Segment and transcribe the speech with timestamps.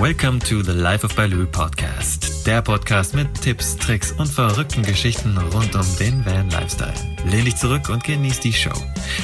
[0.00, 2.46] Welcome to the Life of Baloo Podcast.
[2.46, 6.94] Der Podcast mit Tipps, Tricks und verrückten Geschichten rund um den Van Lifestyle.
[7.26, 8.72] Lehn dich zurück und genieß die Show.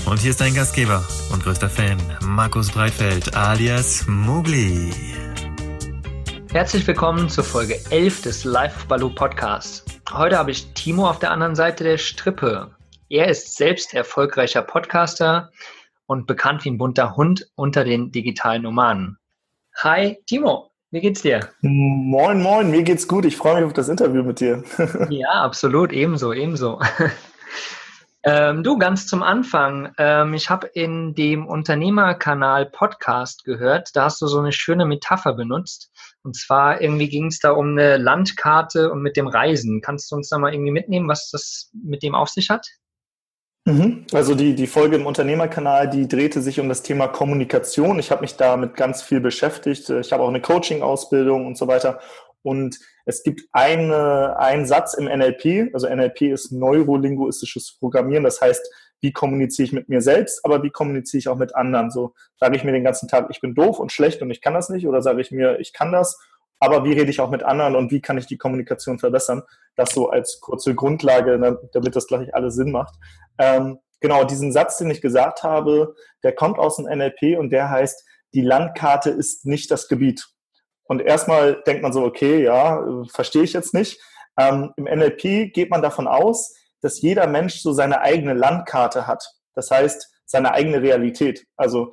[0.04, 1.02] Und hier ist dein Gastgeber
[1.32, 4.92] und größter Fan, Markus Breitfeld alias Mugli.
[6.52, 9.82] Herzlich willkommen zur Folge 11 des Life of Baloo Podcasts.
[10.12, 12.70] Heute habe ich Timo auf der anderen Seite der Strippe.
[13.08, 15.50] Er ist selbst erfolgreicher Podcaster
[16.04, 19.16] und bekannt wie ein bunter Hund unter den digitalen Nomaden.
[19.82, 21.48] Hi, Timo, wie geht's dir?
[21.62, 23.24] Moin, moin, mir geht's gut.
[23.24, 24.62] Ich freue mich auf das Interview mit dir.
[25.10, 26.80] ja, absolut, ebenso, ebenso.
[28.22, 29.92] ähm, du, ganz zum Anfang.
[29.98, 35.34] Ähm, ich habe in dem Unternehmerkanal Podcast gehört, da hast du so eine schöne Metapher
[35.34, 35.90] benutzt.
[36.22, 39.80] Und zwar irgendwie ging es da um eine Landkarte und mit dem Reisen.
[39.80, 42.66] Kannst du uns da mal irgendwie mitnehmen, was das mit dem auf sich hat?
[43.66, 44.06] Mhm.
[44.12, 47.98] Also die, die Folge im Unternehmerkanal, die drehte sich um das Thema Kommunikation.
[47.98, 49.90] Ich habe mich damit ganz viel beschäftigt.
[49.90, 51.98] Ich habe auch eine Coaching-Ausbildung und so weiter.
[52.42, 58.64] Und es gibt eine, einen Satz im NLP, also NLP ist neurolinguistisches Programmieren, das heißt,
[59.00, 61.90] wie kommuniziere ich mit mir selbst, aber wie kommuniziere ich auch mit anderen.
[61.90, 64.54] So sage ich mir den ganzen Tag, ich bin doof und schlecht und ich kann
[64.54, 66.18] das nicht, oder sage ich mir, ich kann das,
[66.58, 69.42] aber wie rede ich auch mit anderen und wie kann ich die Kommunikation verbessern?
[69.76, 72.94] Das so als kurze Grundlage, ne, damit das gleich alles Sinn macht.
[73.38, 77.70] Ähm, genau, diesen Satz, den ich gesagt habe, der kommt aus dem NLP und der
[77.70, 80.26] heißt, die Landkarte ist nicht das Gebiet.
[80.84, 84.00] Und erstmal denkt man so, okay, ja, verstehe ich jetzt nicht.
[84.38, 89.24] Ähm, Im NLP geht man davon aus, dass jeder Mensch so seine eigene Landkarte hat.
[89.54, 91.46] Das heißt, seine eigene Realität.
[91.56, 91.92] Also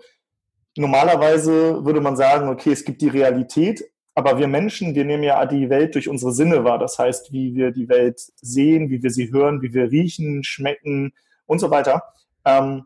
[0.77, 3.83] normalerweise würde man sagen, okay, es gibt die Realität,
[4.15, 6.79] aber wir Menschen, wir nehmen ja die Welt durch unsere Sinne wahr.
[6.79, 11.13] Das heißt, wie wir die Welt sehen, wie wir sie hören, wie wir riechen, schmecken,
[11.45, 12.03] und so weiter.
[12.45, 12.85] Ähm,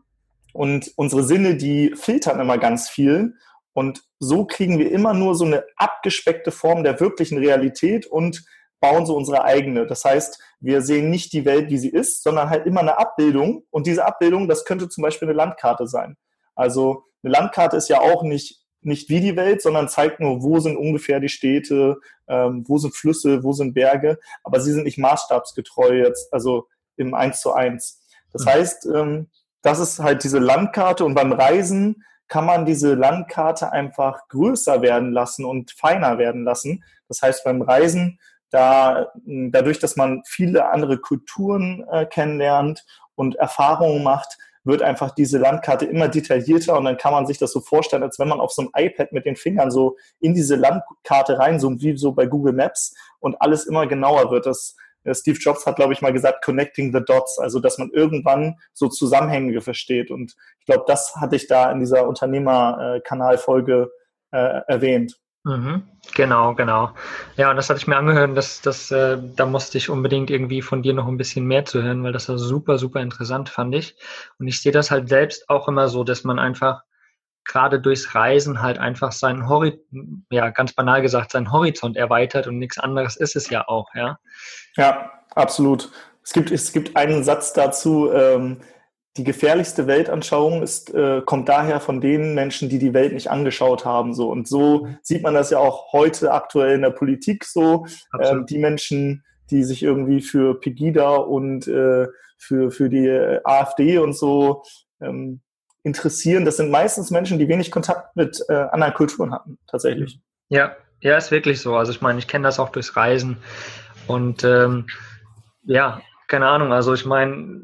[0.52, 3.34] und unsere Sinne, die filtern immer ganz viel.
[3.72, 8.44] Und so kriegen wir immer nur so eine abgespeckte Form der wirklichen Realität und
[8.80, 9.86] bauen so unsere eigene.
[9.86, 13.64] Das heißt, wir sehen nicht die Welt, wie sie ist, sondern halt immer eine Abbildung.
[13.70, 16.16] Und diese Abbildung, das könnte zum Beispiel eine Landkarte sein.
[16.54, 20.58] Also eine Landkarte ist ja auch nicht, nicht wie die Welt, sondern zeigt nur, wo
[20.58, 24.18] sind ungefähr die Städte, ähm, wo sind Flüsse, wo sind Berge.
[24.42, 26.66] Aber sie sind nicht maßstabsgetreu jetzt, also
[26.96, 28.02] im Eins zu eins.
[28.32, 28.48] Das mhm.
[28.50, 29.28] heißt, ähm,
[29.62, 35.12] das ist halt diese Landkarte und beim Reisen kann man diese Landkarte einfach größer werden
[35.12, 36.84] lassen und feiner werden lassen.
[37.08, 38.20] Das heißt, beim Reisen,
[38.50, 42.84] da, dadurch, dass man viele andere Kulturen äh, kennenlernt
[43.14, 47.52] und Erfahrungen macht, wird einfach diese Landkarte immer detaillierter und dann kann man sich das
[47.52, 50.56] so vorstellen, als wenn man auf so einem iPad mit den Fingern so in diese
[50.56, 54.46] Landkarte reinzoomt, wie so bei Google Maps und alles immer genauer wird.
[54.46, 57.90] Das äh, Steve Jobs hat, glaube ich, mal gesagt, connecting the dots, also dass man
[57.90, 60.10] irgendwann so Zusammenhänge versteht.
[60.10, 63.90] Und ich glaube, das hatte ich da in dieser Unternehmerkanalfolge
[64.32, 65.18] äh, erwähnt.
[65.44, 65.82] Mhm.
[66.14, 66.90] Genau, genau.
[67.36, 70.62] Ja, und das hatte ich mir angehört, dass das, äh, da musste ich unbedingt irgendwie
[70.62, 73.74] von dir noch ein bisschen mehr zu hören, weil das war super, super interessant, fand
[73.74, 73.96] ich.
[74.38, 76.82] Und ich sehe das halt selbst auch immer so, dass man einfach
[77.44, 82.58] gerade durchs Reisen halt einfach seinen Horizont, ja, ganz banal gesagt, seinen Horizont erweitert und
[82.58, 84.18] nichts anderes ist es ja auch, ja.
[84.76, 85.90] Ja, absolut.
[86.22, 88.58] Es gibt, es gibt einen Satz dazu, ähm,
[89.18, 93.84] die gefährlichste Weltanschauung ist, äh, kommt daher von den Menschen, die die Welt nicht angeschaut
[93.84, 94.14] haben.
[94.14, 94.30] So.
[94.30, 94.98] Und so mhm.
[95.02, 97.84] sieht man das ja auch heute aktuell in der Politik so.
[98.20, 102.06] Ähm, die Menschen, die sich irgendwie für Pegida und äh,
[102.38, 104.62] für, für die AfD und so
[105.00, 105.40] ähm,
[105.82, 110.20] interessieren, das sind meistens Menschen, die wenig Kontakt mit äh, anderen Kulturen hatten, tatsächlich.
[110.48, 111.76] Ja, ja, ist wirklich so.
[111.76, 113.38] Also ich meine, ich kenne das auch durchs Reisen
[114.06, 114.86] und ähm,
[115.64, 116.72] ja, keine Ahnung.
[116.72, 117.60] Also ich meine,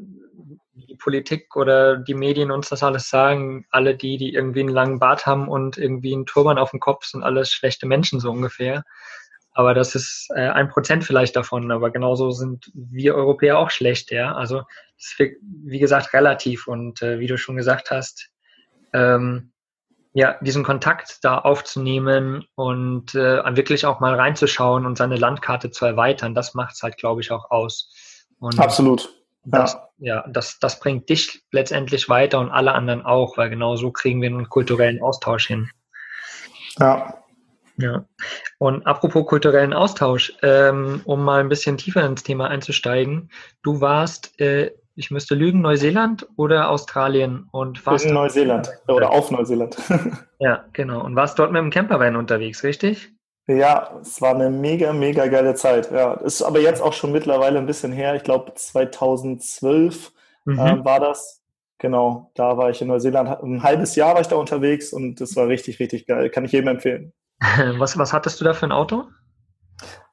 [0.95, 4.99] die Politik oder die Medien uns das alles sagen, alle die, die irgendwie einen langen
[4.99, 8.83] Bart haben und irgendwie einen Turban auf dem Kopf, sind alles schlechte Menschen so ungefähr.
[9.51, 11.71] Aber das ist äh, ein Prozent vielleicht davon.
[11.71, 14.33] Aber genauso sind wir Europäer auch schlecht, ja.
[14.35, 14.63] Also
[14.97, 16.67] das ist wie gesagt relativ.
[16.67, 18.29] Und äh, wie du schon gesagt hast,
[18.93, 19.51] ähm,
[20.13, 25.85] ja, diesen Kontakt da aufzunehmen und äh, wirklich auch mal reinzuschauen und seine Landkarte zu
[25.85, 27.91] erweitern, das macht es halt, glaube ich, auch aus.
[28.39, 29.14] Und Absolut.
[29.45, 33.75] Das, ja, ja das, das bringt dich letztendlich weiter und alle anderen auch, weil genau
[33.75, 35.69] so kriegen wir einen kulturellen Austausch hin.
[36.79, 37.25] Ja,
[37.77, 38.05] ja,
[38.57, 43.29] und apropos kulturellen Austausch, ähm, um mal ein bisschen tiefer ins Thema einzusteigen,
[43.63, 49.29] du warst, äh, ich müsste lügen, Neuseeland oder Australien und warst in Neuseeland oder auf
[49.29, 49.75] Neuseeland.
[50.39, 51.03] ja, genau.
[51.03, 53.11] Und warst dort mit dem Campervan unterwegs, richtig?
[53.47, 55.91] Ja, es war eine mega, mega geile Zeit.
[55.91, 58.15] Ja, ist aber jetzt auch schon mittlerweile ein bisschen her.
[58.15, 60.11] Ich glaube 2012
[60.45, 60.59] mhm.
[60.59, 61.43] äh, war das.
[61.77, 63.29] Genau, da war ich in Neuseeland.
[63.43, 66.29] Ein halbes Jahr war ich da unterwegs und das war richtig, richtig geil.
[66.29, 67.13] Kann ich jedem empfehlen.
[67.77, 69.03] Was, was hattest du da für ein Auto?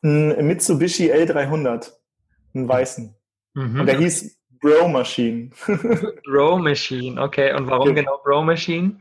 [0.02, 1.93] Ein Mitsubishi L300,
[2.52, 3.14] einen weißen.
[3.55, 3.81] Mhm.
[3.81, 5.50] Und der hieß Bro Machine.
[6.25, 7.55] Bro Machine, okay.
[7.55, 8.99] Und warum genau Bro Machine?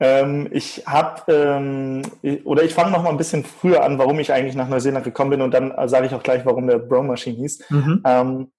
[0.00, 2.02] Ähm, ich habe, ähm,
[2.44, 5.30] oder ich fange noch mal ein bisschen früher an, warum ich eigentlich nach Neuseeland gekommen
[5.30, 7.70] bin und dann sage ich auch gleich, warum der Bro Machine hieß.
[7.70, 8.02] Mhm.
[8.04, 8.52] Ähm,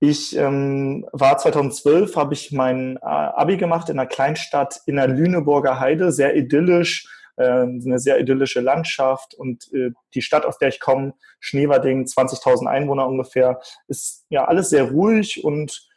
[0.00, 5.08] ich ähm, war 2012, habe ich mein äh, Abi gemacht in einer Kleinstadt in der
[5.08, 7.06] Lüneburger Heide, sehr idyllisch,
[7.36, 12.66] äh, eine sehr idyllische Landschaft und äh, die Stadt, aus der ich komme, Schneewerding, 20.000
[12.66, 15.89] Einwohner ungefähr, ist ja alles sehr ruhig und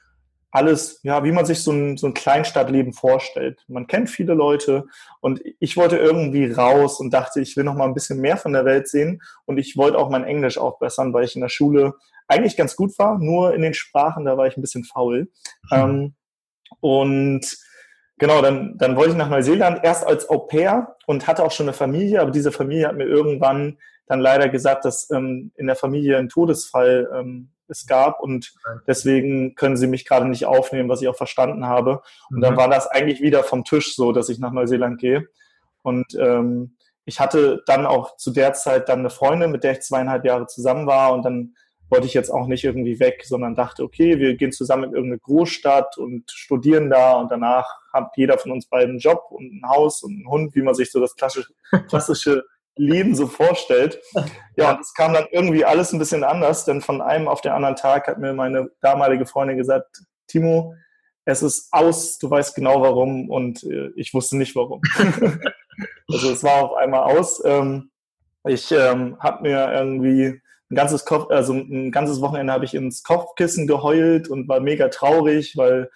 [0.53, 3.63] alles, ja, wie man sich so ein, so ein Kleinstadtleben vorstellt.
[3.67, 4.85] Man kennt viele Leute
[5.19, 8.53] und ich wollte irgendwie raus und dachte, ich will noch mal ein bisschen mehr von
[8.53, 11.95] der Welt sehen und ich wollte auch mein Englisch aufbessern, weil ich in der Schule
[12.27, 15.31] eigentlich ganz gut war, nur in den Sprachen, da war ich ein bisschen faul.
[15.71, 15.77] Mhm.
[15.77, 16.13] Ähm,
[16.81, 17.57] und
[18.19, 21.65] genau, dann, dann wollte ich nach Neuseeland erst als Au pair und hatte auch schon
[21.65, 25.75] eine Familie, aber diese Familie hat mir irgendwann dann leider gesagt, dass ähm, in der
[25.75, 28.53] Familie ein Todesfall ähm, es gab und
[28.87, 32.01] deswegen können sie mich gerade nicht aufnehmen, was ich auch verstanden habe.
[32.29, 32.57] Und dann mhm.
[32.57, 35.27] war das eigentlich wieder vom Tisch so, dass ich nach Neuseeland gehe.
[35.81, 39.81] Und ähm, ich hatte dann auch zu der Zeit dann eine Freundin, mit der ich
[39.81, 41.55] zweieinhalb Jahre zusammen war und dann
[41.89, 45.19] wollte ich jetzt auch nicht irgendwie weg, sondern dachte, okay, wir gehen zusammen in irgendeine
[45.19, 49.69] Großstadt und studieren da und danach hat jeder von uns beiden einen Job und ein
[49.69, 51.53] Haus und einen Hund, wie man sich so das klassische,
[51.89, 52.45] klassische
[52.75, 53.99] Leben so vorstellt.
[54.55, 57.53] Ja, und es kam dann irgendwie alles ein bisschen anders, denn von einem auf den
[57.53, 60.75] anderen Tag hat mir meine damalige Freundin gesagt, Timo,
[61.25, 64.79] es ist aus, du weißt genau warum und äh, ich wusste nicht warum.
[66.07, 67.43] also es war auf einmal aus.
[67.43, 67.89] Ähm,
[68.45, 70.39] ich ähm, habe mir irgendwie
[70.69, 74.89] ein ganzes Kopf, also ein ganzes Wochenende habe ich ins Kopfkissen geheult und war mega
[74.89, 75.89] traurig, weil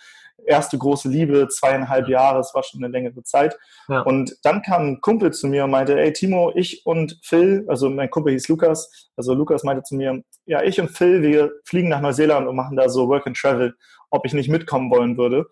[0.45, 3.57] erste große Liebe, zweieinhalb Jahre, es war schon eine längere Zeit.
[3.87, 4.01] Ja.
[4.01, 7.89] Und dann kam ein Kumpel zu mir und meinte, ey Timo, ich und Phil, also
[7.89, 11.89] mein Kumpel hieß Lukas, also Lukas meinte zu mir, ja, ich und Phil, wir fliegen
[11.89, 13.75] nach Neuseeland und machen da so Work and Travel,
[14.09, 15.47] ob ich nicht mitkommen wollen würde.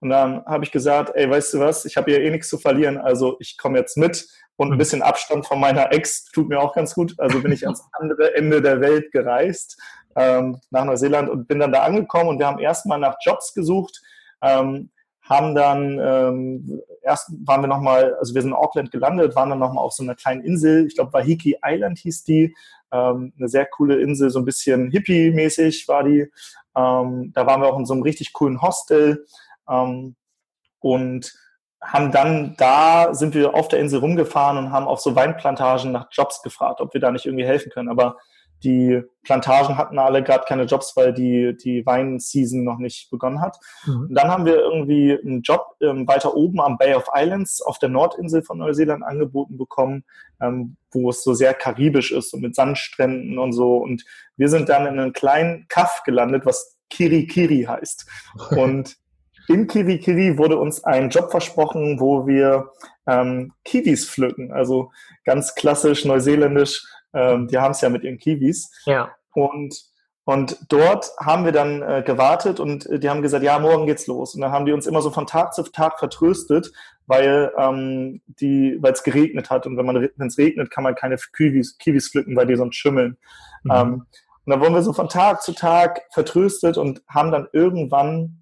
[0.00, 2.56] Und dann habe ich gesagt, ey, weißt du was, ich habe hier eh nichts zu
[2.56, 4.78] verlieren, also ich komme jetzt mit und ein mhm.
[4.78, 7.14] bisschen Abstand von meiner Ex tut mir auch ganz gut.
[7.18, 9.78] Also bin ich ans andere Ende der Welt gereist,
[10.16, 14.00] ähm, nach Neuseeland und bin dann da angekommen und wir haben erstmal nach Jobs gesucht,
[14.42, 14.90] ähm,
[15.22, 19.60] haben dann, ähm, erst waren wir nochmal, also wir sind in Auckland gelandet, waren dann
[19.60, 22.54] nochmal auf so einer kleinen Insel, ich glaube Wahiki Island hieß die,
[22.92, 26.30] ähm, eine sehr coole Insel, so ein bisschen hippie-mäßig war die.
[26.76, 29.26] Ähm, da waren wir auch in so einem richtig coolen Hostel
[29.68, 30.16] ähm,
[30.80, 31.32] und
[31.82, 36.08] haben dann da, sind wir auf der Insel rumgefahren und haben auf so Weinplantagen nach
[36.10, 37.88] Jobs gefragt, ob wir da nicht irgendwie helfen können.
[37.88, 38.16] Aber
[38.62, 43.58] die Plantagen hatten alle gerade keine Jobs, weil die, die Weinseason noch nicht begonnen hat.
[43.86, 44.08] Mhm.
[44.08, 47.78] Und dann haben wir irgendwie einen Job ähm, weiter oben am Bay of Islands auf
[47.78, 50.04] der Nordinsel von Neuseeland angeboten bekommen,
[50.40, 53.76] ähm, wo es so sehr karibisch ist und mit Sandstränden und so.
[53.76, 54.04] Und
[54.36, 58.06] wir sind dann in einem kleinen Kaff gelandet, was Kirikiri heißt.
[58.56, 58.96] Und
[59.48, 62.70] in Kirikiri wurde uns ein Job versprochen, wo wir
[63.06, 64.52] ähm, Kiwis pflücken.
[64.52, 64.92] Also
[65.24, 68.70] ganz klassisch neuseeländisch ähm, die haben es ja mit ihren Kiwis.
[68.84, 69.10] Ja.
[69.32, 69.82] Und,
[70.24, 74.06] und dort haben wir dann äh, gewartet und äh, die haben gesagt, ja, morgen geht's
[74.06, 74.34] los.
[74.34, 76.72] Und dann haben die uns immer so von Tag zu Tag vertröstet,
[77.06, 79.66] weil ähm, die, weil es geregnet hat.
[79.66, 82.76] Und wenn man wenn es regnet, kann man keine Kiwis, Kiwis pflücken, weil die sonst
[82.76, 83.16] schimmeln.
[83.64, 83.70] Mhm.
[83.72, 84.06] Ähm,
[84.46, 88.40] und dann wurden wir so von Tag zu Tag vertröstet und haben dann irgendwann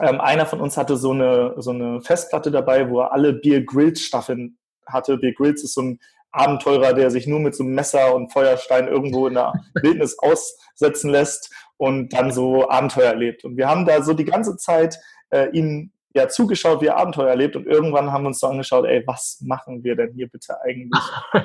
[0.00, 3.62] ähm, einer von uns hatte so eine, so eine Festplatte dabei, wo er alle Beer
[3.62, 5.16] Grylls Staffeln hatte.
[5.18, 6.00] Beer Grylls ist so ein
[6.34, 11.10] Abenteurer, der sich nur mit so einem Messer und Feuerstein irgendwo in der Wildnis aussetzen
[11.10, 13.44] lässt und dann so Abenteuer erlebt.
[13.44, 14.98] Und wir haben da so die ganze Zeit
[15.30, 18.86] äh, ihm ja zugeschaut, wie er Abenteuer erlebt und irgendwann haben wir uns so angeschaut,
[18.86, 21.02] ey, was machen wir denn hier bitte eigentlich?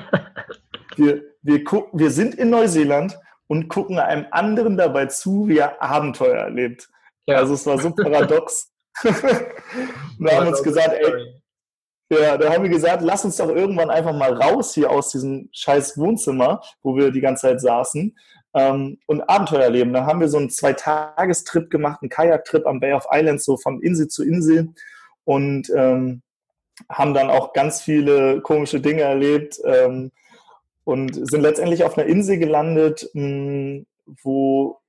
[0.96, 3.18] wir, wir, gucken, wir sind in Neuseeland
[3.48, 6.88] und gucken einem anderen dabei zu, wie er Abenteuer erlebt.
[7.26, 7.38] Ja.
[7.38, 8.72] Also es war so paradox.
[9.02, 11.39] wir haben uns gesagt, ey,
[12.18, 15.48] ja, da haben wir gesagt, lass uns doch irgendwann einfach mal raus hier aus diesem
[15.52, 18.16] scheiß Wohnzimmer, wo wir die ganze Zeit saßen
[18.54, 19.92] ähm, und Abenteuer erleben.
[19.92, 23.80] Da haben wir so einen Zwei-Tagestrip gemacht, einen Kajaktrip am Bay of Islands, so von
[23.80, 24.70] Insel zu Insel
[25.24, 26.22] und ähm,
[26.88, 30.10] haben dann auch ganz viele komische Dinge erlebt ähm,
[30.84, 33.86] und sind letztendlich auf einer Insel gelandet, mh, hm,
[34.22, 34.80] wo,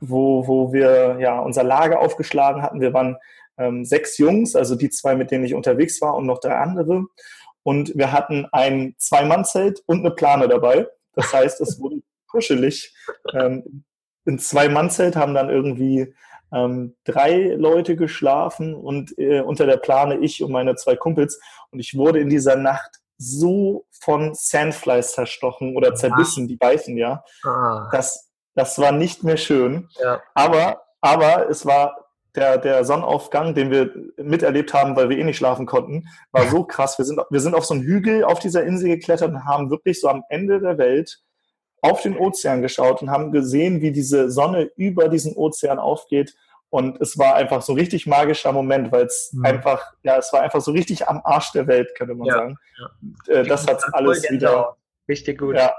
[0.00, 2.80] wo, wo wir ja unser Lager aufgeschlagen hatten.
[2.82, 3.16] Wir waren
[3.60, 7.04] ähm, sechs Jungs, also die zwei, mit denen ich unterwegs war und noch drei andere.
[7.62, 10.88] Und wir hatten ein Zwei-Mann-Zelt und eine Plane dabei.
[11.14, 12.94] Das heißt, es wurde kuschelig.
[13.34, 13.84] Ähm,
[14.24, 16.14] in Zwei-Mann-Zelt haben dann irgendwie
[16.52, 21.40] ähm, drei Leute geschlafen und äh, unter der Plane ich und meine zwei Kumpels.
[21.70, 27.22] Und ich wurde in dieser Nacht so von Sandflies zerstochen oder zerbissen, die beißen ja.
[27.44, 27.88] Ah.
[27.92, 29.88] Das, das war nicht mehr schön.
[30.02, 30.22] Ja.
[30.34, 35.38] Aber, aber es war der, der Sonnenaufgang, den wir miterlebt haben, weil wir eh nicht
[35.38, 36.98] schlafen konnten, war so krass.
[36.98, 40.00] Wir sind, wir sind auf so einen Hügel auf dieser Insel geklettert und haben wirklich
[40.00, 41.20] so am Ende der Welt
[41.82, 46.34] auf den Ozean geschaut und haben gesehen, wie diese Sonne über diesen Ozean aufgeht.
[46.68, 49.44] Und es war einfach so ein richtig magischer Moment, weil es mhm.
[49.44, 52.58] einfach, ja, es war einfach so richtig am Arsch der Welt, könnte man ja, sagen.
[53.26, 53.34] Ja.
[53.34, 54.76] Äh, das hat alles wieder.
[55.08, 55.56] Richtig gut.
[55.56, 55.74] Ja,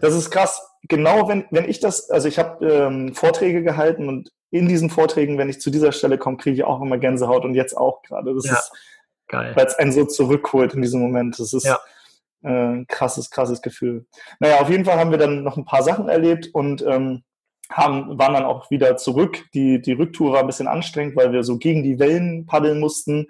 [0.00, 0.62] das ist krass.
[0.88, 5.36] Genau, wenn, wenn ich das, also ich habe ähm, Vorträge gehalten und in diesen Vorträgen,
[5.36, 8.34] wenn ich zu dieser Stelle komme, kriege ich auch immer Gänsehaut und jetzt auch gerade.
[8.34, 8.72] Das ja, ist
[9.28, 9.52] geil.
[9.54, 11.38] Weil es einen so zurückholt in diesem Moment.
[11.38, 11.78] Das ist ja.
[12.42, 14.06] äh, ein krasses, krasses Gefühl.
[14.40, 17.24] Naja, auf jeden Fall haben wir dann noch ein paar Sachen erlebt und ähm,
[17.70, 19.44] haben, waren dann auch wieder zurück.
[19.52, 23.26] Die, die Rücktour war ein bisschen anstrengend, weil wir so gegen die Wellen paddeln mussten.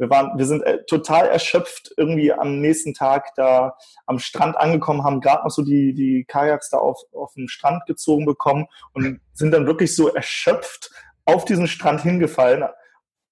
[0.00, 3.76] Wir waren, wir sind äh, total erschöpft irgendwie am nächsten Tag da
[4.06, 7.84] am Strand angekommen, haben gerade noch so die, die Kajaks da auf, auf den Strand
[7.86, 10.90] gezogen bekommen und sind dann wirklich so erschöpft
[11.26, 12.64] auf diesen Strand hingefallen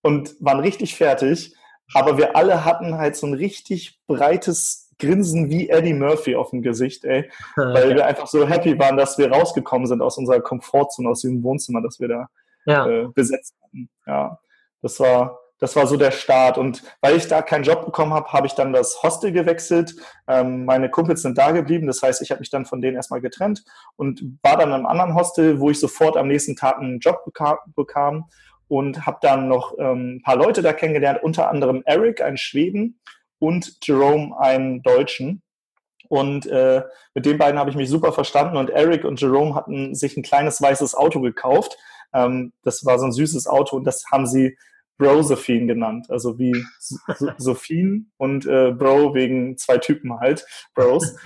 [0.02, 1.54] und waren richtig fertig.
[1.94, 6.60] Aber wir alle hatten halt so ein richtig breites Grinsen wie Eddie Murphy auf dem
[6.60, 7.30] Gesicht, ey.
[7.56, 11.42] Weil wir einfach so happy waren, dass wir rausgekommen sind aus unserer Komfortzone, aus diesem
[11.42, 12.28] Wohnzimmer, das wir da
[12.66, 12.86] ja.
[12.86, 13.88] äh, besetzt hatten.
[14.06, 14.38] Ja,
[14.82, 16.58] das war, das war so der Start.
[16.58, 19.94] Und weil ich da keinen Job bekommen habe, habe ich dann das Hostel gewechselt.
[20.26, 21.86] Ähm, meine Kumpels sind da geblieben.
[21.86, 23.64] Das heißt, ich habe mich dann von denen erstmal getrennt
[23.96, 27.24] und war dann im anderen Hostel, wo ich sofort am nächsten Tag einen Job
[27.74, 28.26] bekam,
[28.68, 33.00] und habe dann noch ähm, ein paar Leute da kennengelernt, unter anderem Eric, einen Schweden,
[33.38, 35.42] und Jerome, einen Deutschen.
[36.08, 36.82] Und äh,
[37.14, 38.56] mit den beiden habe ich mich super verstanden.
[38.56, 41.76] Und Eric und Jerome hatten sich ein kleines weißes Auto gekauft.
[42.12, 44.56] Ähm, das war so ein süßes Auto und das haben sie
[44.98, 46.64] Brosephine genannt, also wie
[47.38, 51.16] Sophine und äh, Bro wegen zwei Typen halt, Bros.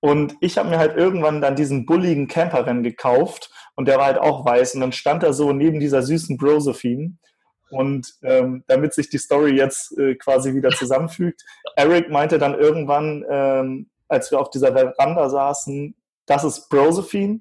[0.00, 4.18] Und ich habe mir halt irgendwann dann diesen bulligen Campervan gekauft und der war halt
[4.18, 7.16] auch weiß und dann stand er so neben dieser süßen Brosephine
[7.70, 11.42] und ähm, damit sich die Story jetzt äh, quasi wieder zusammenfügt,
[11.76, 15.94] Eric meinte dann irgendwann, ähm, als wir auf dieser Veranda saßen,
[16.26, 17.40] das ist Brosephine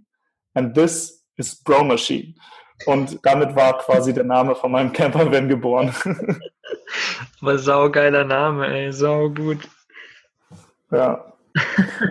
[0.53, 2.33] and this is Bro Machine.
[2.85, 5.93] Und damit war quasi der Name von meinem Campervan geboren.
[7.41, 9.67] Was saugeiler Name, ey, sau gut.
[10.91, 11.33] Ja,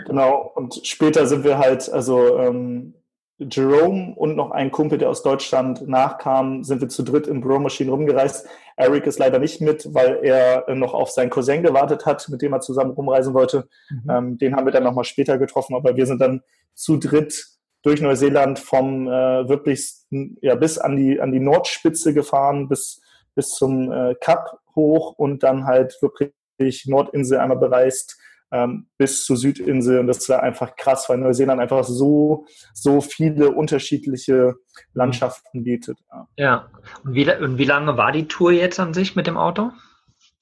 [0.07, 0.53] genau.
[0.55, 2.95] Und später sind wir halt, also ähm,
[3.39, 7.61] Jerome und noch ein Kumpel, der aus Deutschland nachkam, sind wir zu dritt im Bro
[7.61, 8.47] Machine rumgereist.
[8.77, 12.55] Eric ist leider nicht mit, weil er noch auf seinen Cousin gewartet hat, mit dem
[12.55, 13.69] er zusammen rumreisen wollte.
[13.91, 14.11] Mhm.
[14.11, 16.43] Ähm, den haben wir dann nochmal später getroffen, aber wir sind dann
[16.75, 17.56] zu dritt
[17.87, 19.95] durch Neuseeland vom äh, wirklich
[20.41, 23.01] ja, bis an die, an die Nordspitze gefahren, bis,
[23.37, 28.19] bis zum äh, Kap hoch und dann halt wirklich Nordinsel einmal bereist
[28.51, 30.01] ähm, bis zur Südinsel.
[30.01, 34.57] Und das war einfach krass, weil Neuseeland einfach so, so viele unterschiedliche
[34.93, 35.97] Landschaften bietet.
[36.11, 36.29] Ja.
[36.37, 36.69] ja.
[37.05, 39.71] Und, wie, und wie lange war die Tour jetzt an sich mit dem Auto?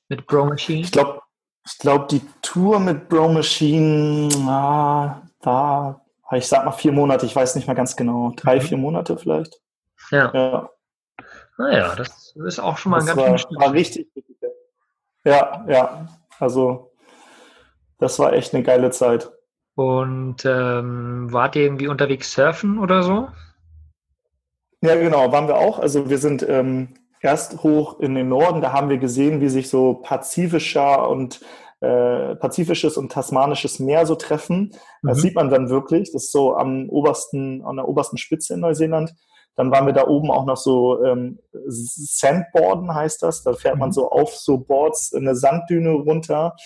[0.09, 0.81] Mit Bro Machine?
[0.81, 1.21] Ich glaube,
[1.67, 6.04] ich glaube, die Tour mit Bro Machine ah, war
[6.39, 8.33] ich sag mal vier Monate, ich weiß nicht mehr ganz genau.
[8.37, 8.61] Drei, mhm.
[8.61, 9.61] vier Monate vielleicht.
[10.11, 10.31] Ja.
[10.33, 10.71] ja.
[11.57, 14.09] Naja, das ist auch schon mal das ein ganz war, war richtig.
[15.25, 16.09] Ja, ja.
[16.39, 16.93] Also
[17.99, 19.31] das war echt eine geile Zeit.
[19.77, 23.29] Und ähm, wart ihr irgendwie unterwegs surfen oder so?
[24.81, 25.79] Ja, genau, waren wir auch.
[25.79, 29.71] Also wir sind ähm, erst hoch in den Norden, da haben wir gesehen, wie sich
[29.71, 31.41] so pazifischer und
[31.85, 34.73] äh, Pazifisches und Tasmanisches Meer so treffen.
[35.03, 35.09] Mhm.
[35.09, 36.13] Das sieht man dann wirklich.
[36.13, 39.15] Das ist so am obersten, an der obersten Spitze in Neuseeland.
[39.57, 43.43] Dann waren wir da oben auch noch so ähm, Sandboarden heißt das.
[43.43, 43.93] Da fährt man mhm.
[43.93, 46.57] so auf so Boards eine Sanddüne runter.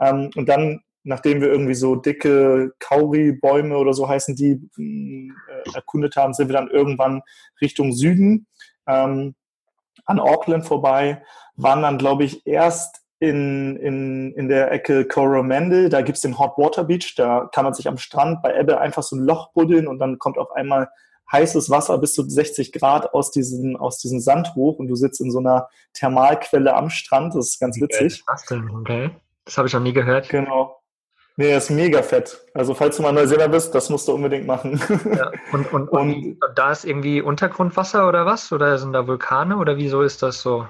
[0.00, 6.16] Ähm, und dann, nachdem wir irgendwie so dicke Kauri-Bäume oder so heißen die äh, erkundet
[6.16, 7.22] haben, sind wir dann irgendwann
[7.60, 8.46] Richtung Süden
[8.86, 9.34] ähm,
[10.06, 11.22] an Auckland vorbei.
[11.56, 16.56] Waren dann, glaube ich, erst in, in, in der Ecke Coromandel, da gibt's den Hot
[16.56, 19.88] Water Beach, da kann man sich am Strand bei Ebbe einfach so ein Loch buddeln
[19.88, 20.88] und dann kommt auf einmal
[21.30, 25.20] heißes Wasser bis zu 60 Grad aus diesem, aus diesem Sand hoch und du sitzt
[25.20, 28.22] in so einer Thermalquelle am Strand, das ist ganz witzig.
[28.26, 28.70] Was denn?
[28.70, 29.10] Okay.
[29.44, 30.28] Das habe ich noch nie gehört.
[30.28, 30.80] Genau.
[31.36, 32.44] Nee, das ist mega fett.
[32.52, 34.80] Also falls du mal Neuseeland bist, das musst du unbedingt machen.
[35.16, 35.30] Ja.
[35.52, 38.50] Und, und, und, und da ist irgendwie Untergrundwasser oder was?
[38.50, 40.66] Oder sind da Vulkane oder wieso ist das so?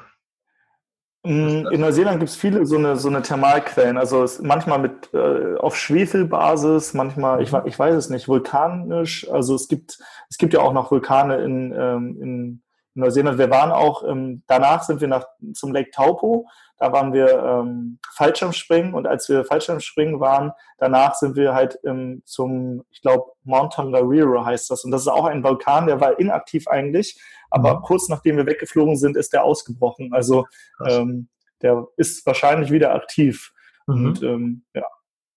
[1.25, 5.77] In Neuseeland gibt es viele so eine, so eine Thermalquellen, also manchmal mit äh, auf
[5.77, 9.29] Schwefelbasis, manchmal, ich, ich weiß es nicht, vulkanisch.
[9.29, 9.99] Also es gibt,
[10.31, 12.63] es gibt ja auch noch Vulkane in, ähm, in
[12.99, 13.39] Neuseeland.
[13.39, 16.47] Wir waren auch, ähm, danach sind wir nach, zum Lake Taupo,
[16.79, 22.23] da waren wir ähm, Fallschirmspringen und als wir Fallschirmspringen waren, danach sind wir halt ähm,
[22.25, 26.19] zum, ich glaube, Mount Tongariro heißt das und das ist auch ein Vulkan, der war
[26.19, 27.83] inaktiv eigentlich, aber mhm.
[27.83, 30.13] kurz nachdem wir weggeflogen sind, ist der ausgebrochen.
[30.13, 30.47] Also
[30.87, 31.29] ähm,
[31.63, 33.53] der ist wahrscheinlich wieder aktiv
[33.87, 34.07] mhm.
[34.07, 34.87] und ähm, ja,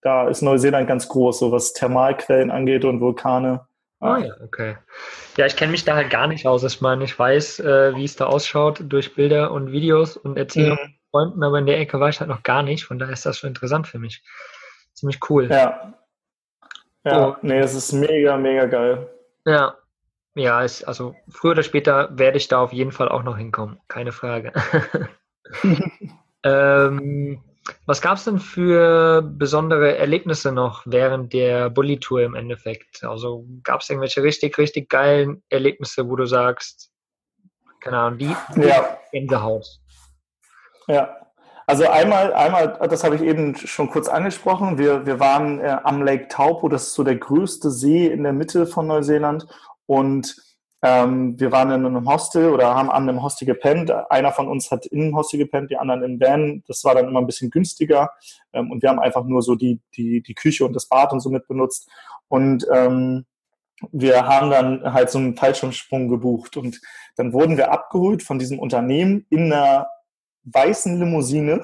[0.02, 3.68] da ist Neuseeland ganz groß, so was Thermalquellen angeht und Vulkane.
[4.02, 4.78] Ah ja, okay.
[5.38, 6.64] Ja, ich kenne mich da halt gar nicht aus.
[6.64, 10.84] Ich meine, ich weiß, äh, wie es da ausschaut durch Bilder und Videos und Erzählungen
[10.84, 10.96] mhm.
[11.12, 12.84] Freunden, aber in der Ecke war ich halt noch gar nicht.
[12.84, 14.24] Von daher ist das schon interessant für mich.
[14.94, 15.50] Ziemlich cool.
[15.52, 15.94] Ja.
[17.04, 17.36] Ja, oh.
[17.44, 19.08] nee, es ist mega, mega geil.
[19.46, 19.78] Ja.
[20.34, 23.80] Ja, es, also früher oder später werde ich da auf jeden Fall auch noch hinkommen.
[23.88, 24.54] Keine Frage.
[26.44, 27.44] ähm,
[27.86, 33.04] was gab es denn für besondere Erlebnisse noch während der Bully-Tour im Endeffekt?
[33.04, 36.92] Also gab es irgendwelche richtig, richtig geilen Erlebnisse, wo du sagst,
[37.80, 38.98] keine Ahnung, die, die ja.
[39.12, 39.66] Gänsehaut?
[40.88, 41.22] Ja,
[41.68, 44.78] also einmal, einmal, das habe ich eben schon kurz angesprochen.
[44.78, 48.34] Wir, wir waren äh, am Lake Taupo, das ist so der größte See in der
[48.34, 49.48] Mitte von Neuseeland.
[49.86, 50.36] Und
[50.84, 53.92] ähm, wir waren in einem Hostel oder haben an einem Hostel gepennt.
[54.10, 56.64] Einer von uns hat in einem Hostel gepennt, die anderen im Van.
[56.68, 58.12] Das war dann immer ein bisschen günstiger.
[58.52, 61.20] Ähm, und wir haben einfach nur so die, die, die Küche und das Bad und
[61.20, 61.88] so mit benutzt.
[62.30, 63.26] Und ähm,
[63.92, 66.58] wir haben dann halt so einen Fallschirmsprung gebucht.
[66.58, 66.82] Und
[67.16, 69.88] dann wurden wir abgeholt von diesem Unternehmen in einer
[70.46, 71.64] weißen Limousine.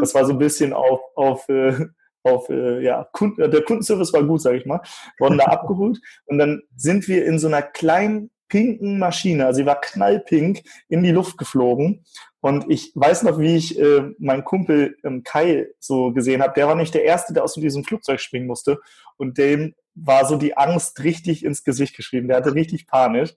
[0.00, 1.74] Das war so ein bisschen auf, auf, äh,
[2.22, 4.80] auf äh, ja, Kunden, der Kundenservice war gut, sage ich mal.
[5.18, 9.66] Wurden da abgeholt und dann sind wir in so einer kleinen pinken Maschine, also sie
[9.66, 12.04] war knallpink, in die Luft geflogen.
[12.40, 16.54] Und ich weiß noch, wie ich äh, meinen Kumpel ähm, Kai so gesehen habe.
[16.54, 18.78] Der war nicht der Erste, der aus diesem Flugzeug springen musste.
[19.16, 22.28] Und dem war so die Angst richtig ins Gesicht geschrieben.
[22.28, 23.36] Der hatte richtig Panik.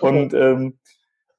[0.00, 0.78] Und ähm,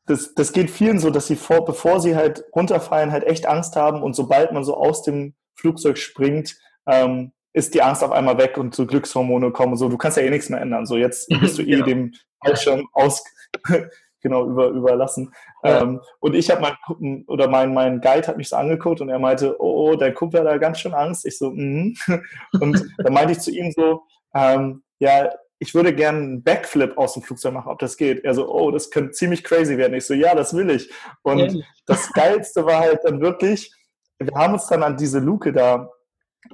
[0.06, 3.76] das, das geht vielen so, dass sie vor, bevor sie halt runterfallen, halt echt Angst
[3.76, 4.02] haben.
[4.02, 8.58] Und sobald man so aus dem Flugzeug springt, ähm, ist die Angst auf einmal weg
[8.58, 9.76] und so Glückshormone kommen.
[9.76, 10.86] So, du kannst ja eh nichts mehr ändern.
[10.86, 11.86] So, jetzt bist du eh genau.
[11.86, 13.24] dem Fallschirm aus,
[14.22, 15.34] genau, über, überlassen.
[15.64, 15.82] Ja.
[15.82, 19.20] Ähm, und ich habe mein, oder mein, mein Guide hat mich so angeguckt und er
[19.20, 21.26] meinte, oh, oh der Kumpel hat da ganz schön Angst.
[21.26, 21.96] Ich so, mhm.
[22.60, 25.30] Und dann meinte ich zu ihm so, ähm, ja,
[25.62, 28.24] ich würde gerne einen Backflip aus dem Flugzeug machen, ob das geht.
[28.24, 29.94] Er so, oh, das könnte ziemlich crazy werden.
[29.94, 30.90] Ich so, ja, das will ich.
[31.22, 31.64] Und ja.
[31.86, 33.72] das Geilste war halt dann wirklich,
[34.18, 35.92] wir haben uns dann an diese Luke da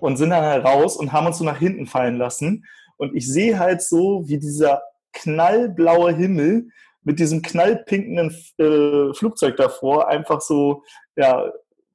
[0.01, 2.65] und sind dann heraus und haben uns so nach hinten fallen lassen.
[2.97, 4.81] Und ich sehe halt so, wie dieser
[5.13, 6.69] knallblaue Himmel
[7.03, 10.83] mit diesem knallpinken äh, Flugzeug davor einfach so
[11.15, 11.51] ja,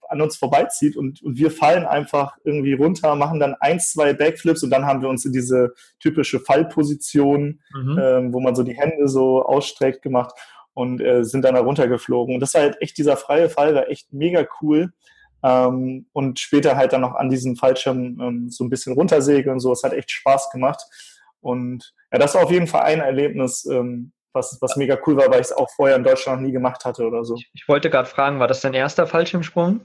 [0.09, 4.62] an uns vorbeizieht und, und wir fallen einfach irgendwie runter, machen dann ein, zwei Backflips
[4.62, 7.98] und dann haben wir uns in diese typische Fallposition, mhm.
[8.01, 10.35] ähm, wo man so die Hände so ausstreckt, gemacht
[10.75, 12.35] und äh, sind dann da runtergeflogen.
[12.35, 14.92] Und das war halt echt dieser freie Fall, war echt mega cool.
[15.42, 19.61] Ähm, und später halt dann noch an diesem Fallschirm ähm, so ein bisschen runtersegeln und
[19.61, 19.72] so.
[19.72, 20.83] Es hat echt Spaß gemacht.
[21.42, 25.28] Und ja, das war auf jeden Fall ein Erlebnis, ähm, was, was mega cool war,
[25.28, 27.37] weil ich es auch vorher in Deutschland noch nie gemacht hatte oder so.
[27.52, 29.81] Ich wollte gerade fragen, war das dein erster Fallschirmsprung?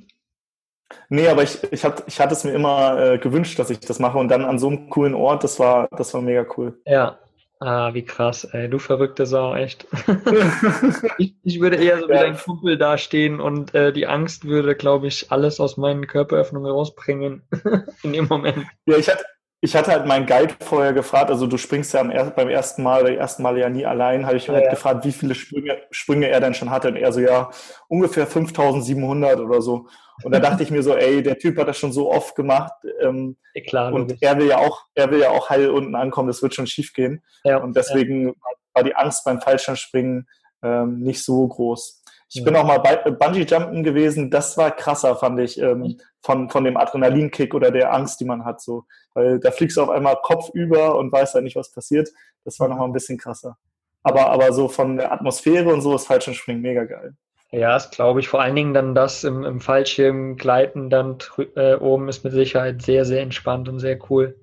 [1.09, 3.99] Nee, aber ich, ich, hatte, ich hatte es mir immer äh, gewünscht, dass ich das
[3.99, 6.79] mache und dann an so einem coolen Ort, das war, das war mega cool.
[6.85, 7.19] Ja,
[7.59, 8.69] Ah, wie krass, ey.
[8.69, 9.87] Du verrückte Sau, echt.
[11.17, 12.21] ich, ich, würde eher so wie ja.
[12.21, 17.41] dein Kumpel dastehen und äh, die Angst würde, glaube ich, alles aus meinen Körperöffnungen rausbringen
[18.03, 18.67] in dem Moment.
[18.85, 19.25] Ja, ich hatte,
[19.59, 23.13] ich hatte halt meinen Guide vorher gefragt, also du springst ja beim ersten Mal oder
[23.15, 24.69] ersten Mal ja nie allein, habe ich ja, halt ja.
[24.69, 26.89] gefragt, wie viele Sprünge, Sprünge er denn schon hatte.
[26.89, 27.49] Und er so, ja,
[27.87, 29.87] ungefähr 5700 oder so.
[30.23, 32.73] Und da dachte ich mir so, ey, der Typ hat das schon so oft gemacht.
[33.01, 36.27] Ähm, ja, klar, und er will ja auch, er will ja auch heil unten ankommen,
[36.27, 37.23] das wird schon schief gehen.
[37.43, 38.33] Ja, und deswegen
[38.73, 40.27] war die Angst beim Fallschirmspringen
[40.63, 42.03] ähm, nicht so groß.
[42.29, 44.29] Ich bin auch mal bei Bungee Jumpen gewesen.
[44.29, 48.43] Das war krasser, fand ich, ähm, von, von dem Adrenalinkick oder der Angst, die man
[48.43, 48.83] hat, so.
[49.13, 52.09] Weil da fliegst du auf einmal Kopf über und weißt halt nicht, was passiert.
[52.43, 53.57] Das war nochmal ein bisschen krasser.
[54.03, 57.15] Aber, aber so von der Atmosphäre und so ist Fallschirmspringen mega geil.
[57.51, 58.27] Ja, das glaube ich.
[58.27, 61.17] Vor allen Dingen dann das im, im Fallschirm gleiten dann
[61.55, 64.35] äh, oben ist mit Sicherheit sehr, sehr entspannt und sehr cool.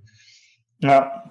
[0.79, 1.25] Ja,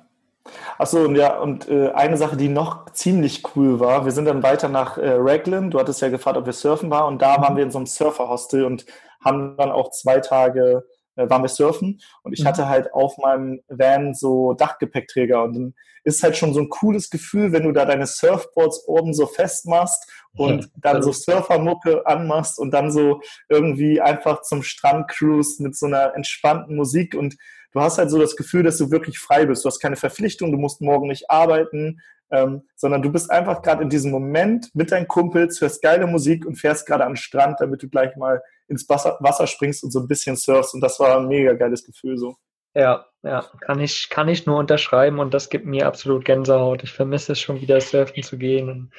[0.78, 4.44] Achso, und ja, und äh, eine Sache, die noch ziemlich cool war, wir sind dann
[4.44, 5.72] weiter nach äh, Raglan.
[5.72, 7.58] Du hattest ja gefragt, ob wir surfen waren, und da waren mhm.
[7.58, 8.86] wir in so einem Surferhostel und
[9.24, 12.48] haben dann auch zwei Tage äh, waren wir surfen und ich mhm.
[12.48, 17.10] hatte halt auf meinem Van so Dachgepäckträger und dann ist halt schon so ein cooles
[17.10, 22.60] Gefühl, wenn du da deine Surfboards oben so festmachst und ja, dann so Surfermucke anmachst
[22.60, 27.36] und dann so irgendwie einfach zum Strand cruise mit so einer entspannten Musik und
[27.72, 29.64] du hast halt so das Gefühl, dass du wirklich frei bist.
[29.64, 32.00] Du hast keine Verpflichtung, du musst morgen nicht arbeiten.
[32.34, 36.46] Ähm, sondern du bist einfach gerade in diesem Moment mit deinen Kumpels, hörst geile Musik
[36.46, 40.00] und fährst gerade den Strand, damit du gleich mal ins Wasser, Wasser springst und so
[40.00, 40.74] ein bisschen surfst.
[40.74, 42.36] Und das war ein mega geiles Gefühl so.
[42.76, 46.84] Ja, ja, kann ich, kann ich nur unterschreiben und das gibt mir absolut Gänsehaut.
[46.84, 48.92] Ich vermisse es schon wieder, surfen zu gehen.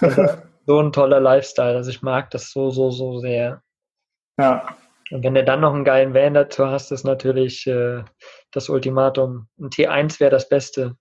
[0.00, 0.12] Und,
[0.66, 1.76] so ein toller Lifestyle.
[1.76, 3.62] Also ich mag das so, so, so sehr.
[4.38, 4.76] Ja.
[5.10, 8.04] Und wenn du dann noch einen geilen Van dazu hast, ist natürlich äh,
[8.50, 9.48] das Ultimatum.
[9.58, 10.96] Ein T1 wäre das Beste.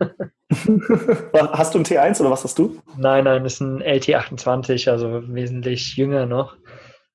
[1.52, 2.78] hast du ein T1 oder was hast du?
[2.96, 6.56] Nein, nein, das ist ein LT28, also wesentlich jünger noch.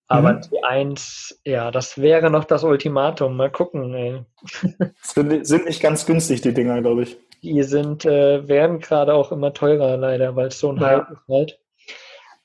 [0.08, 0.40] Aber mhm.
[0.40, 3.36] T1, ja, das wäre noch das Ultimatum.
[3.36, 3.94] Mal gucken.
[3.96, 4.24] Ey.
[5.02, 7.18] sind nicht ganz günstig, die Dinger, glaube ich.
[7.42, 10.88] Die sind, äh, werden gerade auch immer teurer, leider, weil es so ein ja.
[10.88, 11.60] Hype ist halt.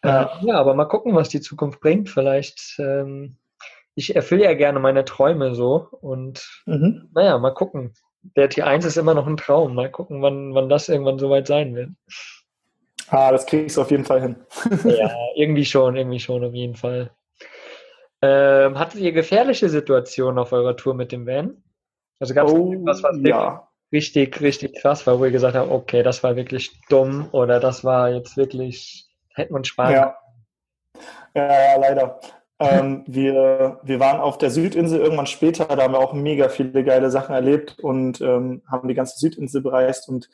[0.05, 0.23] Ja.
[0.23, 2.09] Äh, ja, aber mal gucken, was die Zukunft bringt.
[2.09, 3.37] Vielleicht, ähm,
[3.95, 7.11] ich erfülle ja gerne meine Träume so und mhm.
[7.13, 7.95] naja, mal gucken.
[8.23, 9.75] Der T1 ist immer noch ein Traum.
[9.75, 11.91] Mal gucken, wann, wann das irgendwann soweit sein wird.
[13.11, 14.37] Ah, das kriegst du auf jeden Fall hin.
[14.85, 17.11] ja, irgendwie schon, irgendwie schon, auf jeden Fall.
[18.21, 21.63] Ähm, hattet ihr gefährliche Situationen auf eurer Tour mit dem Van?
[22.19, 23.69] Also gab es oh, was, was ja.
[23.93, 27.85] richtig, richtig krass war, wo ihr gesagt habt, okay, das war wirklich dumm oder das
[27.85, 29.93] war jetzt wirklich, hätten wir uns sparen.
[29.93, 30.17] Ja,
[31.35, 32.21] ja, ja leider.
[32.61, 36.83] Ähm, wir, wir waren auf der Südinsel irgendwann später, da haben wir auch mega viele
[36.85, 40.29] geile Sachen erlebt und ähm, haben die ganze Südinsel bereist und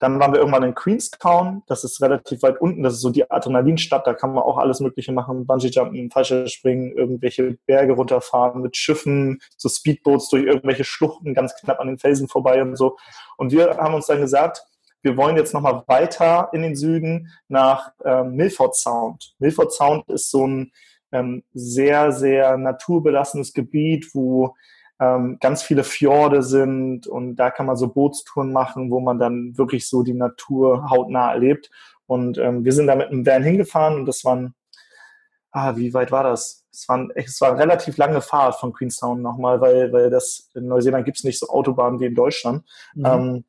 [0.00, 3.30] dann waren wir irgendwann in Queenstown, das ist relativ weit unten, das ist so die
[3.30, 9.42] Adrenalinstadt, da kann man auch alles Mögliche machen, Bungee-Jumpen, Fallschirmspringen, irgendwelche Berge runterfahren mit Schiffen,
[9.58, 12.96] so Speedboats durch irgendwelche Schluchten ganz knapp an den Felsen vorbei und so.
[13.36, 14.64] Und wir haben uns dann gesagt,
[15.02, 19.34] wir wollen jetzt nochmal weiter in den Süden nach ähm, Milford Sound.
[19.38, 20.72] Milford Sound ist so ein
[21.12, 24.54] ähm, sehr, sehr naturbelassenes Gebiet, wo
[25.00, 29.56] ähm, ganz viele Fjorde sind und da kann man so Bootstouren machen, wo man dann
[29.56, 31.70] wirklich so die Natur hautnah erlebt.
[32.06, 34.54] Und ähm, wir sind da mit einem Van hingefahren und das waren,
[35.52, 36.66] ah, wie weit war das?
[36.70, 40.66] Es, waren, es war eine relativ lange Fahrt von Queenstown nochmal, weil, weil das in
[40.66, 42.64] Neuseeland gibt es nicht so Autobahnen wie in Deutschland.
[42.94, 43.06] Mhm.
[43.06, 43.44] Ähm,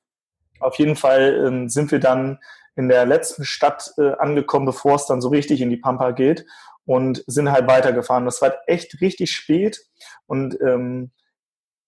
[0.59, 2.39] auf jeden Fall ähm, sind wir dann
[2.75, 6.45] in der letzten Stadt äh, angekommen, bevor es dann so richtig in die Pampa geht
[6.91, 8.25] und sind halt weitergefahren.
[8.25, 9.79] Das war echt richtig spät
[10.27, 11.11] und ähm,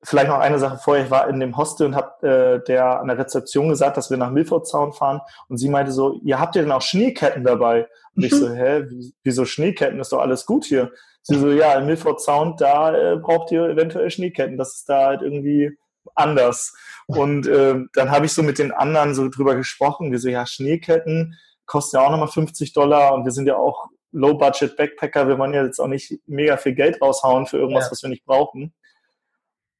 [0.06, 1.06] Vielleicht noch eine Sache vorher.
[1.06, 4.18] Ich war in dem Hostel und habe äh, der an der Rezeption gesagt, dass wir
[4.18, 5.22] nach Milford Sound fahren.
[5.48, 7.88] Und sie meinte so, ihr habt ihr denn auch Schneeketten dabei?
[8.14, 8.84] Und ich so, hä,
[9.24, 10.02] wieso Schneeketten?
[10.02, 10.92] Ist doch alles gut hier.
[11.22, 14.58] Sie so, ja, in Milford Sound, da äh, braucht ihr eventuell Schneeketten.
[14.58, 15.72] Das ist da halt irgendwie
[16.16, 16.76] anders.
[17.08, 20.12] Und äh, dann habe ich so mit den anderen so drüber gesprochen.
[20.12, 23.88] Wir so, ja, Schneeketten kosten ja auch nochmal 50 Dollar und wir sind ja auch
[24.14, 25.28] Low-Budget-Backpacker.
[25.28, 27.92] Wir wollen ja jetzt auch nicht mega viel Geld raushauen für irgendwas, ja.
[27.92, 28.74] was wir nicht brauchen.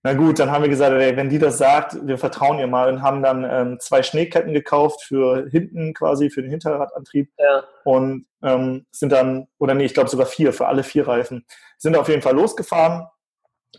[0.06, 2.92] Na gut, dann haben wir gesagt, ey, wenn die das sagt, wir vertrauen ihr mal
[2.92, 7.32] und haben dann ähm, zwei Schneeketten gekauft für hinten quasi, für den Hinterradantrieb.
[7.38, 7.64] Ja.
[7.86, 11.46] Und ähm, sind dann, oder nee, ich glaube sogar vier, für alle vier Reifen.
[11.78, 13.08] Sind auf jeden Fall losgefahren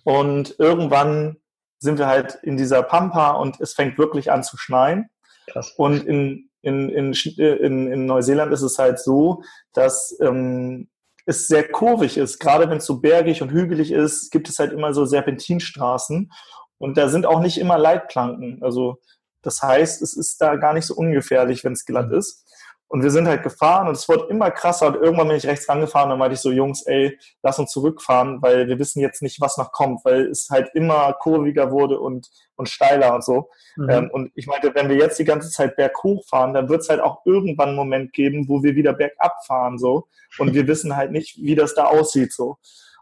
[0.03, 1.37] und irgendwann
[1.79, 5.11] sind wir halt in dieser Pampa und es fängt wirklich an zu schneien.
[5.47, 5.75] Krass.
[5.77, 10.89] Und in, in, in, in, in Neuseeland ist es halt so, dass ähm,
[11.27, 12.39] es sehr kurvig ist.
[12.39, 16.31] Gerade wenn es so bergig und hügelig ist, gibt es halt immer so Serpentinstraßen.
[16.79, 18.63] Und da sind auch nicht immer Leitplanken.
[18.63, 18.99] Also
[19.43, 22.45] das heißt, es ist da gar nicht so ungefährlich, wenn es glatt ist.
[22.89, 25.69] Und wir sind halt gefahren und es wurde immer krasser und irgendwann bin ich rechts
[25.69, 29.23] rangefahren und dann meinte ich so, Jungs, ey, lass uns zurückfahren, weil wir wissen jetzt
[29.23, 33.51] nicht, was noch kommt, weil es halt immer kurviger wurde und, und steiler und so.
[33.77, 33.91] Mhm.
[33.91, 36.89] Ähm, und ich meinte, wenn wir jetzt die ganze Zeit berghoch fahren, dann wird es
[36.89, 40.07] halt auch irgendwann einen Moment geben, wo wir wieder bergab fahren so
[40.39, 42.59] und wir wissen halt nicht, wie das da aussieht so.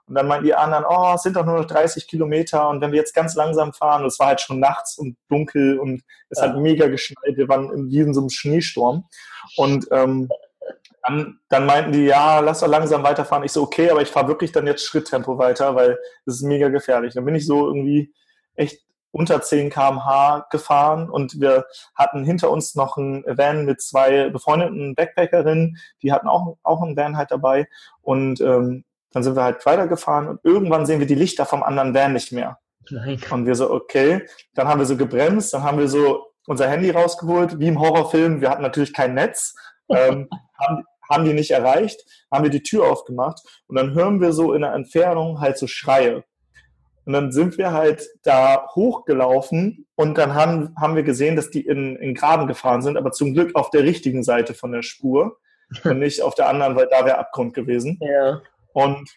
[0.06, 2.92] Und dann meinten die anderen, oh, es sind doch nur noch 30 Kilometer und wenn
[2.92, 6.48] wir jetzt ganz langsam fahren, es war halt schon nachts und dunkel und es ja.
[6.48, 9.04] hat mega geschneit, wir waren in so einem Schneesturm.
[9.56, 10.28] Und ähm,
[11.02, 13.44] dann, dann meinten die, ja, lass doch langsam weiterfahren.
[13.44, 16.68] Ich so, okay, aber ich fahre wirklich dann jetzt Schritttempo weiter, weil das ist mega
[16.68, 17.14] gefährlich.
[17.14, 18.12] Dann bin ich so irgendwie
[18.54, 24.30] echt unter 10 km/h gefahren und wir hatten hinter uns noch ein Van mit zwei
[24.30, 27.68] befreundeten Backpackerinnen, die hatten auch, auch einen Van halt dabei
[28.00, 31.94] und ähm, dann sind wir halt weitergefahren und irgendwann sehen wir die Lichter vom anderen
[31.94, 32.58] Van nicht mehr.
[32.90, 33.20] Nein.
[33.30, 36.90] Und wir so, okay, dann haben wir so gebremst, dann haben wir so unser Handy
[36.90, 38.40] rausgeholt, wie im Horrorfilm.
[38.40, 39.54] Wir hatten natürlich kein Netz,
[39.88, 42.00] ähm, haben, haben die nicht erreicht,
[42.32, 45.66] haben wir die Tür aufgemacht und dann hören wir so in der Entfernung halt so
[45.66, 46.24] Schreie.
[47.04, 51.66] Und dann sind wir halt da hochgelaufen und dann haben, haben wir gesehen, dass die
[51.66, 55.38] in, in Graben gefahren sind, aber zum Glück auf der richtigen Seite von der Spur
[55.84, 57.98] und nicht auf der anderen, weil da wäre Abgrund gewesen.
[58.00, 58.40] Ja.
[58.72, 59.08] Und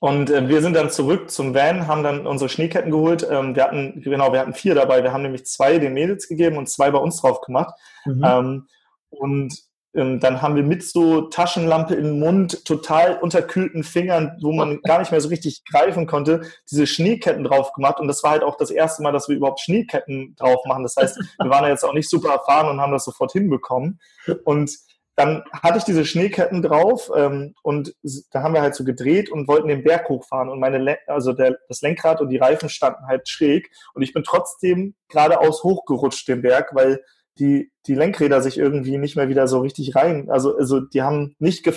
[0.00, 3.24] Und äh, wir sind dann zurück zum Van, haben dann unsere Schneeketten geholt.
[3.30, 5.04] Ähm, wir hatten, genau, wir hatten vier dabei.
[5.04, 7.72] Wir haben nämlich zwei den Mädels gegeben und zwei bei uns drauf gemacht.
[8.04, 8.24] Mhm.
[8.24, 8.66] Ähm,
[9.10, 9.54] und
[9.94, 14.98] ähm, dann haben wir mit so Taschenlampe im Mund, total unterkühlten Fingern, wo man gar
[14.98, 18.00] nicht mehr so richtig greifen konnte, diese Schneeketten drauf gemacht.
[18.00, 20.82] Und das war halt auch das erste Mal, dass wir überhaupt Schneeketten drauf machen.
[20.82, 24.00] Das heißt, wir waren ja jetzt auch nicht super erfahren und haben das sofort hinbekommen.
[24.44, 24.76] Und
[25.22, 27.94] dann hatte ich diese Schneeketten drauf ähm, und
[28.32, 31.32] da haben wir halt so gedreht und wollten den Berg hochfahren und meine, Le also
[31.32, 36.26] der, das Lenkrad und die Reifen standen halt schräg und ich bin trotzdem geradeaus hochgerutscht
[36.26, 37.02] den Berg, weil
[37.38, 41.36] die, die Lenkräder sich irgendwie nicht mehr wieder so richtig rein, also, also die haben
[41.38, 41.70] nicht,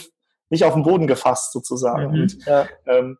[0.50, 2.12] nicht auf den Boden gefasst sozusagen.
[2.12, 2.68] Mhm, und ja.
[2.88, 3.18] Ähm,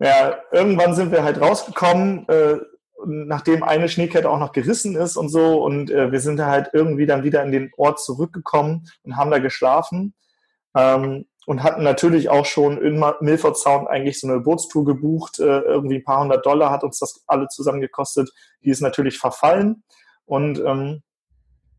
[0.00, 2.56] ja, irgendwann sind wir halt rausgekommen, äh,
[3.06, 5.62] nachdem eine Schneekette auch noch gerissen ist und so.
[5.62, 9.30] Und äh, wir sind da halt irgendwie dann wieder in den Ort zurückgekommen und haben
[9.30, 10.14] da geschlafen.
[10.74, 15.38] Ähm, und hatten natürlich auch schon in Milford Sound eigentlich so eine Bootstour gebucht.
[15.38, 18.30] Äh, irgendwie ein paar hundert Dollar hat uns das alle zusammen gekostet.
[18.64, 19.82] Die ist natürlich verfallen.
[20.24, 21.02] Und ähm,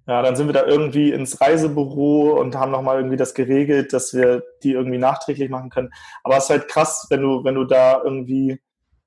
[0.07, 4.13] ja, dann sind wir da irgendwie ins Reisebüro und haben nochmal irgendwie das geregelt, dass
[4.13, 5.91] wir die irgendwie nachträglich machen können.
[6.23, 8.61] Aber es ist halt krass, wenn du, wenn du da irgendwie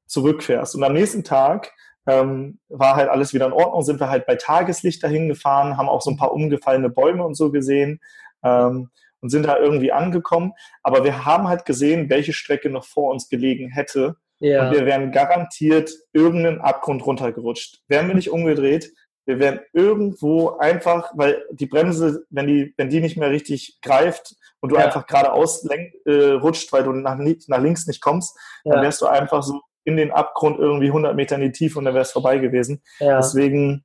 [0.06, 0.74] zurückfährst.
[0.74, 1.72] Und am nächsten Tag
[2.08, 5.88] ähm, war halt alles wieder in Ordnung, sind wir halt bei Tageslicht dahin gefahren, haben
[5.88, 8.00] auch so ein paar umgefallene Bäume und so gesehen
[8.42, 8.88] ähm,
[9.20, 10.52] und sind da irgendwie angekommen.
[10.82, 14.16] Aber wir haben halt gesehen, welche Strecke noch vor uns gelegen hätte.
[14.40, 14.68] Ja.
[14.68, 17.82] Und wir wären garantiert irgendeinen Abgrund runtergerutscht.
[17.88, 18.90] Wären wir nicht umgedreht,
[19.26, 24.34] wir wären irgendwo einfach, weil die Bremse, wenn die, wenn die nicht mehr richtig greift
[24.60, 24.86] und du ja.
[24.86, 25.68] einfach geradeaus
[26.06, 28.72] äh, rutscht, weil du nach, nach, links nicht kommst, ja.
[28.72, 31.86] dann wärst du einfach so in den Abgrund irgendwie 100 Meter in die Tiefe und
[31.86, 32.82] dann wäre es vorbei gewesen.
[33.00, 33.16] Ja.
[33.16, 33.84] Deswegen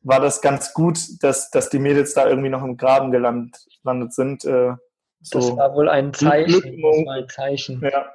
[0.00, 4.14] war das ganz gut, dass, dass die Mädels da irgendwie noch im Graben gelandet, gelandet
[4.14, 4.44] sind.
[4.46, 4.72] Äh,
[5.20, 6.82] so das war wohl ein Zeichen.
[7.08, 7.82] Ein Zeichen.
[7.82, 8.12] Ja.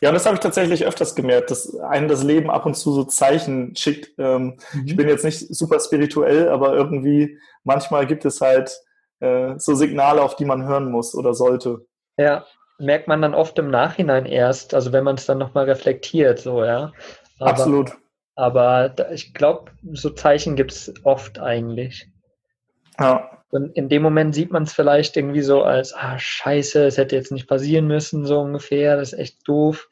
[0.00, 2.92] Ja, und das habe ich tatsächlich öfters gemerkt, dass einem das Leben ab und zu
[2.92, 4.18] so Zeichen schickt.
[4.18, 4.86] Ähm, mhm.
[4.86, 8.80] Ich bin jetzt nicht super spirituell, aber irgendwie manchmal gibt es halt
[9.18, 11.84] äh, so Signale, auf die man hören muss oder sollte.
[12.16, 12.46] Ja,
[12.80, 16.64] merkt man dann oft im Nachhinein erst, also wenn man es dann nochmal reflektiert, so,
[16.64, 16.92] ja.
[17.38, 17.92] Aber, Absolut.
[18.34, 22.08] Aber ich glaube, so Zeichen gibt es oft eigentlich.
[22.98, 23.42] Ja.
[23.50, 27.16] Und in dem Moment sieht man es vielleicht irgendwie so als, ah, scheiße, es hätte
[27.16, 29.88] jetzt nicht passieren müssen, so ungefähr, das ist echt doof.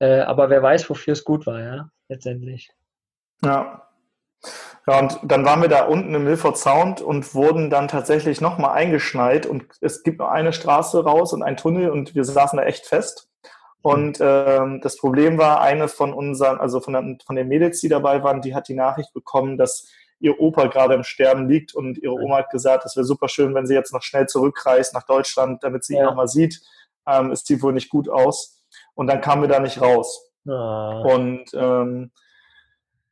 [0.00, 2.70] Äh, aber wer weiß, wofür es gut war, ja, letztendlich.
[3.44, 3.88] Ja.
[4.88, 8.70] Ja, und dann waren wir da unten im Milford Sound und wurden dann tatsächlich nochmal
[8.70, 12.64] eingeschneit und es gibt nur eine Straße raus und ein Tunnel und wir saßen da
[12.64, 13.28] echt fest.
[13.82, 17.88] Und ähm, das Problem war, eine von unseren, also von, der, von den Mädels, die
[17.88, 19.88] dabei waren, die hat die Nachricht bekommen, dass
[20.20, 23.54] ihr Opa gerade im Sterben liegt und ihre Oma hat gesagt, es wäre super schön,
[23.54, 26.00] wenn sie jetzt noch schnell zurückreist nach Deutschland, damit sie ja.
[26.00, 26.62] ihn nochmal sieht.
[27.06, 28.62] Ähm, es sieht wohl nicht gut aus.
[28.94, 30.30] Und dann kamen wir da nicht raus.
[30.48, 31.02] Ah.
[31.02, 32.10] Und ähm,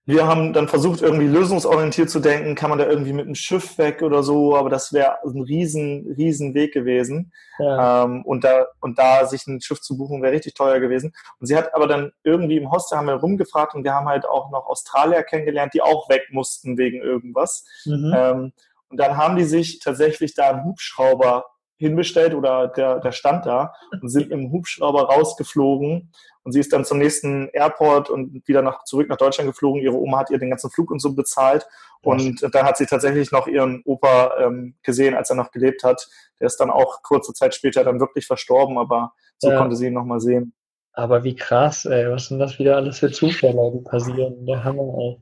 [0.08, 3.76] wir haben dann versucht, irgendwie lösungsorientiert zu denken, kann man da irgendwie mit einem Schiff
[3.76, 7.32] weg oder so, aber das wäre ein riesen, riesen Weg gewesen.
[7.58, 8.04] Ja.
[8.04, 11.12] Ähm, und, da, und da sich ein Schiff zu buchen, wäre richtig teuer gewesen.
[11.40, 14.26] Und sie hat aber dann irgendwie im Hostel haben wir rumgefragt und wir haben halt
[14.26, 17.64] auch noch Australier kennengelernt, die auch weg mussten wegen irgendwas.
[17.84, 18.14] Mhm.
[18.16, 18.52] Ähm,
[18.88, 21.46] und dann haben die sich tatsächlich da einen Hubschrauber
[21.78, 26.12] hinbestellt oder der, der stand da und sind im Hubschrauber rausgeflogen
[26.46, 29.82] und sie ist dann zum nächsten Airport und wieder nach, zurück nach Deutschland geflogen.
[29.82, 31.66] Ihre Oma hat ihr den ganzen Flug und so bezahlt.
[32.02, 36.08] Und dann hat sie tatsächlich noch ihren Opa ähm, gesehen, als er noch gelebt hat.
[36.38, 39.58] Der ist dann auch kurze Zeit später dann wirklich verstorben, aber so ja.
[39.58, 40.54] konnte sie ihn nochmal sehen.
[40.92, 42.08] Aber wie krass, ey.
[42.12, 44.46] Was sind das wieder alles für Zufälle, die passieren?
[44.46, 45.20] Der Hammer, ey.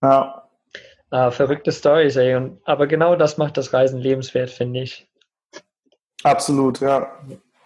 [0.00, 0.48] Ja.
[1.10, 2.36] Ah, verrückte Storys, ey.
[2.36, 5.10] Und, aber genau das macht das Reisen lebenswert, finde ich.
[6.22, 7.18] Absolut, ja.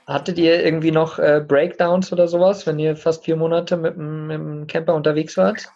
[0.06, 4.36] Hattet ihr irgendwie noch äh, Breakdowns oder sowas, wenn ihr fast vier Monate mit, mit
[4.36, 5.70] dem Camper unterwegs wart?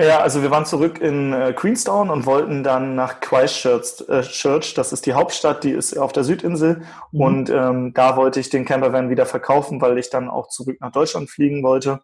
[0.00, 4.04] Ja, also wir waren zurück in äh, Queenstown und wollten dann nach Christchurch.
[4.08, 4.74] Äh, Church.
[4.74, 6.82] Das ist die Hauptstadt, die ist auf der Südinsel.
[7.10, 7.20] Mhm.
[7.20, 10.92] Und ähm, da wollte ich den Campervan wieder verkaufen, weil ich dann auch zurück nach
[10.92, 12.00] Deutschland fliegen wollte.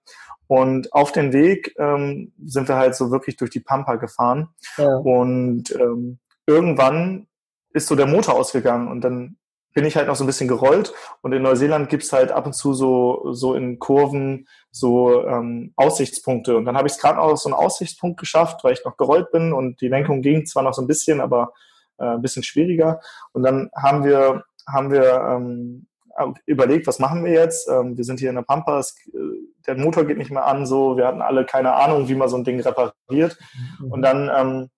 [0.48, 4.48] Und auf dem Weg ähm, sind wir halt so wirklich durch die Pampa gefahren.
[4.76, 4.96] Ja.
[4.96, 7.28] Und ähm, irgendwann
[7.72, 9.36] ist so der Motor ausgegangen und dann
[9.74, 10.94] bin ich halt noch so ein bisschen gerollt.
[11.20, 16.56] Und in Neuseeland gibt's halt ab und zu so, so in Kurven so ähm, Aussichtspunkte.
[16.56, 19.30] Und dann habe ich es gerade noch so einen Aussichtspunkt geschafft, weil ich noch gerollt
[19.32, 21.52] bin und die Lenkung ging zwar noch so ein bisschen, aber
[21.98, 23.00] äh, ein bisschen schwieriger.
[23.32, 25.86] Und dann haben wir, haben wir ähm,
[26.46, 27.68] überlegt, was machen wir jetzt?
[27.68, 28.96] Ähm, wir sind hier in der Pampa, es,
[29.66, 32.36] der Motor geht nicht mehr an, so, wir hatten alle keine Ahnung, wie man so
[32.36, 33.38] ein Ding repariert.
[33.80, 33.92] Mhm.
[33.92, 34.70] Und dann ähm,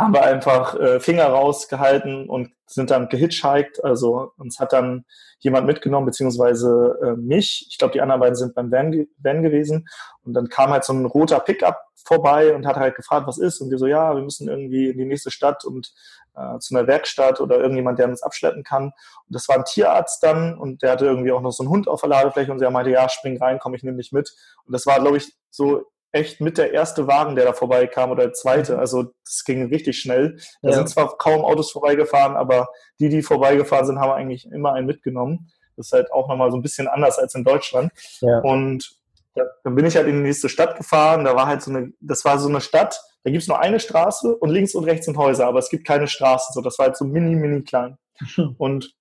[0.00, 3.84] haben wir einfach äh, Finger rausgehalten und sind dann gehitchhiked.
[3.84, 5.04] Also uns hat dann
[5.40, 7.66] jemand mitgenommen, beziehungsweise äh, mich.
[7.68, 9.86] Ich glaube, die anderen beiden sind beim Van, Van gewesen.
[10.22, 13.60] Und dann kam halt so ein roter Pickup vorbei und hat halt gefragt, was ist.
[13.60, 15.92] Und wir so, ja, wir müssen irgendwie in die nächste Stadt und
[16.34, 18.84] äh, zu einer Werkstatt oder irgendjemand, der uns abschleppen kann.
[18.84, 18.92] Und
[19.28, 22.00] das war ein Tierarzt dann und der hatte irgendwie auch noch so einen Hund auf
[22.00, 24.32] der Ladefläche und er meinte, ja, spring rein, komm, ich nehme dich mit.
[24.64, 28.24] Und das war, glaube ich, so echt mit der erste Wagen, der da vorbeikam oder
[28.24, 28.74] der zweite.
[28.74, 28.78] Mhm.
[28.80, 30.38] Also das ging richtig schnell.
[30.62, 30.74] Da ja.
[30.76, 32.68] sind zwar kaum Autos vorbeigefahren, aber
[32.98, 35.50] die, die vorbeigefahren sind, haben eigentlich immer einen mitgenommen.
[35.76, 37.92] Das ist halt auch nochmal so ein bisschen anders als in Deutschland.
[38.20, 38.40] Ja.
[38.40, 38.90] Und
[39.36, 41.24] ja, dann bin ich halt in die nächste Stadt gefahren.
[41.24, 43.80] Da war halt so eine, das war so eine Stadt, da gibt es nur eine
[43.80, 46.52] Straße und links und rechts sind Häuser, aber es gibt keine Straße.
[46.52, 47.98] So, das war halt so mini, mini klein.
[48.58, 48.94] Und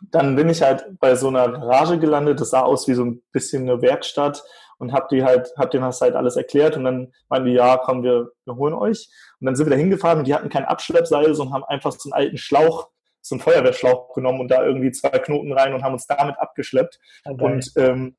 [0.00, 2.40] dann bin ich halt bei so einer Garage gelandet.
[2.40, 4.44] Das sah aus wie so ein bisschen eine Werkstatt
[4.78, 7.76] und hab die halt, hab denen das halt alles erklärt und dann meinen die, ja,
[7.76, 9.08] komm, wir, wir holen euch.
[9.40, 12.10] Und dann sind wir da hingefahren und die hatten kein Abschleppseil, sondern haben einfach so
[12.10, 12.88] einen alten Schlauch,
[13.20, 16.98] so einen Feuerwehrschlauch genommen und da irgendwie zwei Knoten rein und haben uns damit abgeschleppt.
[17.24, 17.44] Okay.
[17.44, 18.16] Und ähm,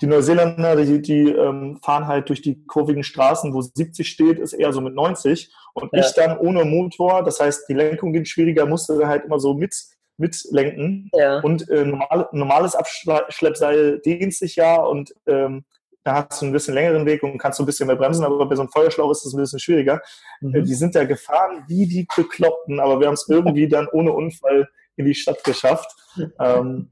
[0.00, 4.52] die Neuseeländer, die, die ähm, fahren halt durch die kurvigen Straßen, wo 70 steht, ist
[4.52, 5.54] eher so mit 90.
[5.74, 6.00] Und ja.
[6.00, 9.74] ich dann ohne Motor, das heißt, die Lenkung ging schwieriger, musste halt immer so mit
[10.18, 11.08] mitlenken.
[11.14, 11.40] Ja.
[11.40, 15.64] Und äh, normal, normales Abschleppseil dehnt sich ja und ähm,
[16.04, 18.46] da hast du ein bisschen längeren Weg und kannst so ein bisschen mehr bremsen, aber
[18.46, 20.00] bei so einem Feuerschlauch ist es ein bisschen schwieriger.
[20.40, 20.54] Mhm.
[20.54, 24.12] Äh, die sind ja gefahren wie die Bekloppten, aber wir haben es irgendwie dann ohne
[24.12, 25.90] Unfall in die Stadt geschafft.
[26.40, 26.90] ähm,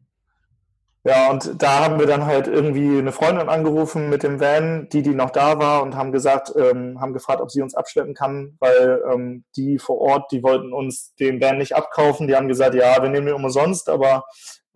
[1.03, 5.01] ja, und da haben wir dann halt irgendwie eine Freundin angerufen mit dem Van, die,
[5.01, 8.59] die noch da war und haben gesagt, ähm, haben gefragt, ob sie uns abschleppen kann,
[8.61, 12.27] weil ähm, die vor Ort, die wollten uns den Van nicht abkaufen.
[12.27, 14.25] Die haben gesagt, ja, wir nehmen den umsonst, aber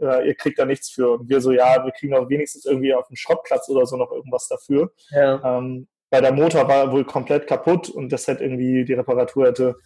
[0.00, 1.12] äh, ihr kriegt da nichts für.
[1.12, 4.12] Und wir so, ja, wir kriegen auch wenigstens irgendwie auf dem Schrottplatz oder so noch
[4.12, 4.92] irgendwas dafür.
[5.11, 5.59] Ja.
[5.59, 9.76] Ähm, weil der Motor war wohl komplett kaputt und das hätte irgendwie, die Reparatur hätte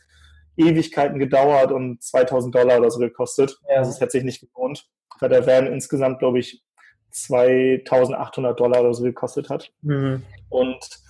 [0.57, 3.59] Ewigkeiten gedauert und 2000 Dollar oder so gekostet.
[3.69, 3.77] Ja.
[3.77, 4.89] Also es hätte sich nicht gelohnt,
[5.21, 6.63] weil der Van insgesamt, glaube ich,
[7.11, 9.73] 2800 Dollar oder so gekostet hat.
[9.83, 10.23] Mhm.
[10.51, 11.01] Und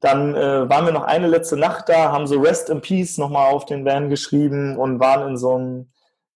[0.00, 3.52] dann äh, waren wir noch eine letzte Nacht da, haben so Rest in Peace nochmal
[3.52, 5.90] auf den Van geschrieben und waren in so einem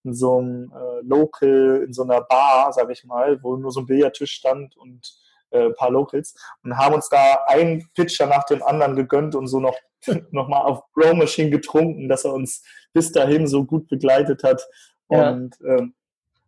[0.05, 3.81] in so einem äh, Local, in so einer Bar, sage ich mal, wo nur so
[3.81, 5.13] ein Billardtisch stand und
[5.49, 9.47] äh, ein paar Locals und haben uns da einen Pitcher nach dem anderen gegönnt und
[9.47, 9.75] so noch,
[10.31, 12.63] noch mal auf Grow Machine getrunken, dass er uns
[12.93, 14.65] bis dahin so gut begleitet hat.
[15.09, 15.31] Ja.
[15.31, 15.95] Und ähm,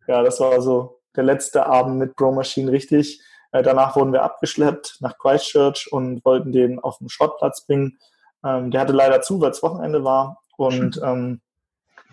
[0.07, 3.21] ja, das war so der letzte Abend mit Grow Machine richtig.
[3.51, 7.97] Äh, danach wurden wir abgeschleppt nach Christchurch und wollten den auf den Schrottplatz bringen.
[8.45, 10.43] Ähm, der hatte leider zu, weil es Wochenende war.
[10.57, 11.41] Und ähm,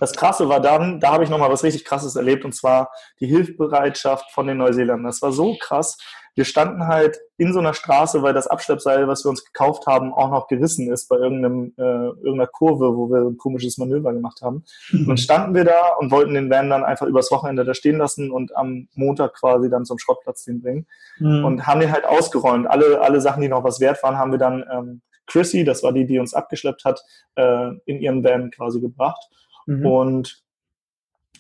[0.01, 3.27] das Krasse war dann, da habe ich nochmal was richtig Krasses erlebt, und zwar die
[3.27, 5.05] Hilfsbereitschaft von den Neuseeländern.
[5.05, 5.99] Das war so krass.
[6.37, 10.13] Wir standen halt in so einer Straße, weil das Abschleppseil, was wir uns gekauft haben,
[10.13, 14.41] auch noch gerissen ist bei irgendeinem, äh, irgendeiner Kurve, wo wir ein komisches Manöver gemacht
[14.43, 14.65] haben.
[14.93, 17.99] Und dann standen wir da und wollten den Van dann einfach übers Wochenende da stehen
[17.99, 20.87] lassen und am Montag quasi dann zum Schrottplatz hinbringen.
[21.19, 21.45] Mhm.
[21.45, 22.67] Und haben den halt ausgeräumt.
[22.67, 25.93] Alle, alle Sachen, die noch was wert waren, haben wir dann ähm, Chrissy, das war
[25.93, 27.03] die, die uns abgeschleppt hat,
[27.37, 29.29] äh, in ihren Van quasi gebracht.
[29.67, 29.87] Mhm.
[29.87, 30.45] Und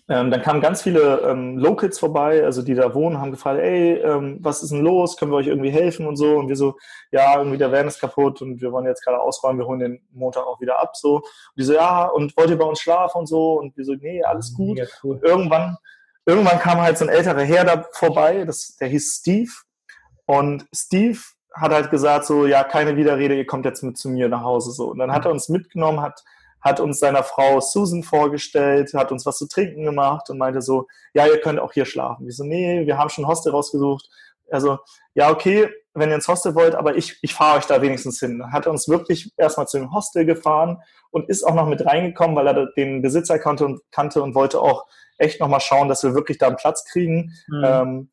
[0.06, 3.94] ähm, dann kamen ganz viele ähm, Locals vorbei, also die da wohnen, haben gefragt, ey,
[3.94, 5.16] ähm, was ist denn los?
[5.16, 6.36] Können wir euch irgendwie helfen und so?
[6.36, 6.76] Und wir so,
[7.10, 10.02] ja, irgendwie der Van ist kaputt und wir wollen jetzt gerade ausräumen, wir holen den
[10.12, 10.94] Montag auch wieder ab.
[10.94, 11.16] So.
[11.16, 11.24] Und
[11.56, 13.54] die so, ja, und wollt ihr bei uns schlafen und so?
[13.54, 14.78] Und wir so, nee, alles gut.
[15.02, 15.14] Cool.
[15.14, 15.78] Und irgendwann,
[16.26, 19.52] irgendwann kam halt so ein älterer Herr da vorbei, das, der hieß Steve.
[20.26, 21.18] Und Steve
[21.54, 24.72] hat halt gesagt, so, ja, keine Widerrede, ihr kommt jetzt mit zu mir nach Hause.
[24.72, 24.90] So.
[24.90, 26.22] Und dann hat er uns mitgenommen, hat
[26.64, 30.86] hat uns seiner Frau Susan vorgestellt, hat uns was zu trinken gemacht und meinte so,
[31.12, 32.24] ja, ihr könnt auch hier schlafen.
[32.24, 34.08] Wir so, nee, wir haben schon ein Hostel rausgesucht.
[34.50, 34.78] Also,
[35.14, 38.42] ja, okay, wenn ihr ins Hostel wollt, aber ich, ich fahre euch da wenigstens hin.
[38.50, 42.46] Hat uns wirklich erstmal zu dem Hostel gefahren und ist auch noch mit reingekommen, weil
[42.48, 44.86] er den Besitzer kannte und, kannte und wollte auch
[45.18, 47.32] echt nochmal schauen, dass wir wirklich da einen Platz kriegen.
[47.48, 47.64] Mhm.
[47.64, 48.10] Ähm,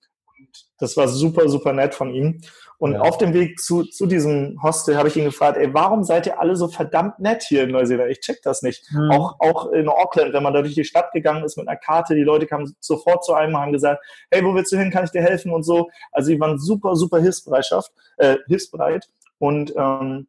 [0.81, 2.41] das war super, super nett von ihm.
[2.77, 3.01] Und ja.
[3.01, 6.39] auf dem Weg zu, zu diesem Hostel habe ich ihn gefragt, ey, warum seid ihr
[6.39, 8.09] alle so verdammt nett hier in Neuseeland?
[8.09, 8.83] Ich check das nicht.
[8.91, 9.11] Mhm.
[9.11, 12.15] Auch, auch in Auckland, wenn man da durch die Stadt gegangen ist mit einer Karte,
[12.15, 14.89] die Leute kamen sofort zu einem und haben gesagt, hey, wo willst du hin?
[14.89, 15.53] Kann ich dir helfen?
[15.53, 15.89] Und so.
[16.11, 19.07] Also die waren super, super Hilfsbereitschaft, äh, hilfsbereit.
[19.37, 20.27] Und ähm,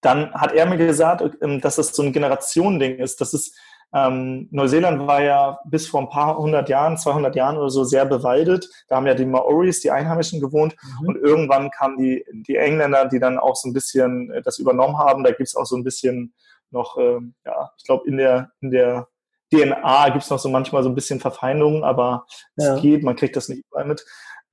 [0.00, 3.20] dann hat er mir gesagt, ähm, dass das so ein Generationending ist.
[3.20, 3.54] Das ist
[3.92, 8.06] ähm, Neuseeland war ja bis vor ein paar hundert Jahren, 200 Jahren oder so sehr
[8.06, 8.68] bewaldet.
[8.88, 10.76] Da haben ja die Maoris, die Einheimischen gewohnt.
[10.82, 11.08] Mhm.
[11.08, 14.98] Und irgendwann kamen die, die Engländer, die dann auch so ein bisschen äh, das übernommen
[14.98, 15.24] haben.
[15.24, 16.34] Da gibt's auch so ein bisschen
[16.70, 19.08] noch, ähm, ja, ich glaube, in der, in der
[19.52, 22.26] DNA gibt's noch so manchmal so ein bisschen Verfeindungen, aber
[22.56, 22.76] ja.
[22.76, 24.04] es geht, man kriegt das nicht überall mit.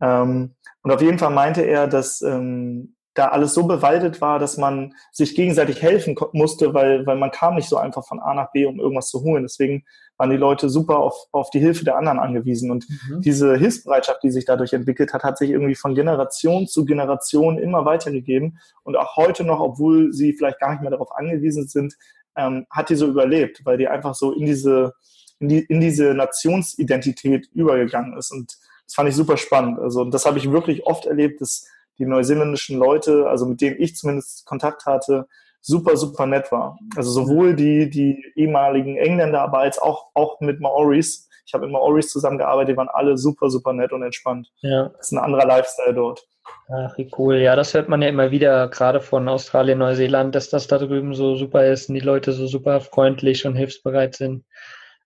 [0.01, 4.57] Ähm, und auf jeden Fall meinte er, dass ähm, da alles so bewaldet war, dass
[4.57, 8.51] man sich gegenseitig helfen musste, weil, weil man kam nicht so einfach von A nach
[8.51, 9.43] B, um irgendwas zu holen.
[9.43, 9.85] Deswegen
[10.17, 12.69] waren die Leute super auf, auf die Hilfe der anderen angewiesen.
[12.69, 13.21] Und mhm.
[13.21, 17.85] diese Hilfsbereitschaft, die sich dadurch entwickelt hat, hat sich irgendwie von Generation zu Generation immer
[17.85, 18.59] weitergegeben.
[18.83, 21.95] Und auch heute noch, obwohl sie vielleicht gar nicht mehr darauf angewiesen sind,
[22.35, 24.93] ähm, hat die so überlebt, weil die einfach so in diese,
[25.39, 28.31] in, die, in diese Nationsidentität übergegangen ist.
[28.31, 29.79] Und das fand ich super spannend.
[29.79, 31.67] Also das habe ich wirklich oft erlebt, dass
[31.97, 35.27] die neuseeländischen Leute, also mit denen ich zumindest Kontakt hatte,
[35.61, 36.77] super, super nett war.
[36.95, 41.27] Also sowohl die, die ehemaligen Engländer, aber als auch, auch mit Maoris.
[41.45, 44.49] Ich habe mit Maoris zusammengearbeitet, die waren alle super, super nett und entspannt.
[44.61, 44.89] Ja.
[44.89, 46.25] Das ist ein anderer Lifestyle dort.
[46.69, 47.37] Ach, wie cool.
[47.37, 51.13] Ja, das hört man ja immer wieder, gerade von Australien, Neuseeland, dass das da drüben
[51.13, 54.45] so super ist und die Leute so super freundlich und hilfsbereit sind.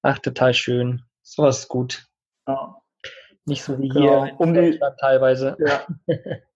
[0.02, 1.04] Ach, total schön.
[1.22, 2.06] Sowas ist gut.
[2.48, 2.78] Ja.
[3.46, 4.26] Nicht so wie genau.
[4.26, 5.58] hier um die, teilweise.
[5.60, 5.88] Ja.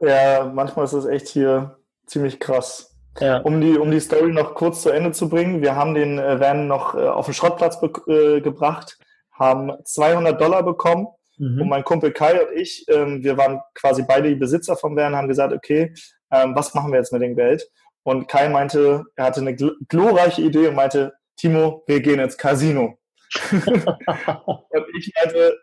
[0.00, 2.96] ja, manchmal ist es echt hier ziemlich krass.
[3.20, 3.38] Ja.
[3.38, 6.38] Um, die, um die Story noch kurz zu Ende zu bringen, wir haben den äh,
[6.38, 7.78] Van noch äh, auf den Schrottplatz
[8.08, 8.98] äh, gebracht,
[9.32, 11.06] haben 200 Dollar bekommen
[11.38, 11.62] mhm.
[11.62, 15.16] und mein Kumpel Kai und ich, ähm, wir waren quasi beide die Besitzer vom Van,
[15.16, 15.94] haben gesagt, okay,
[16.30, 17.66] ähm, was machen wir jetzt mit dem Geld?
[18.02, 22.36] Und Kai meinte, er hatte eine gl glorreiche Idee und meinte, Timo, wir gehen ins
[22.36, 22.98] Casino.
[23.50, 25.56] und ich meinte,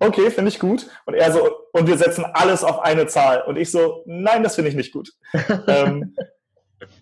[0.00, 0.88] okay, finde ich gut.
[1.04, 3.42] Und er so, und wir setzen alles auf eine Zahl.
[3.42, 5.10] Und ich so, nein, das finde ich nicht gut.
[5.66, 6.14] ähm,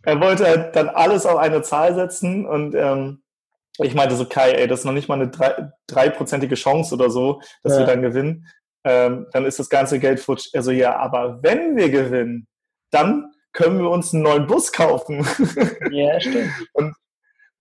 [0.03, 3.23] er wollte halt dann alles auf eine Zahl setzen und ähm,
[3.79, 5.33] ich meinte so, Kai, ey, das ist noch nicht mal eine
[5.89, 7.81] dreiprozentige Chance oder so, dass ja.
[7.81, 8.47] wir dann gewinnen.
[8.85, 10.51] Ähm, dann ist das ganze Geld futsch.
[10.55, 12.47] Also ja, aber wenn wir gewinnen,
[12.91, 15.27] dann können wir uns einen neuen Bus kaufen.
[15.91, 16.51] Ja, stimmt.
[16.73, 16.95] und,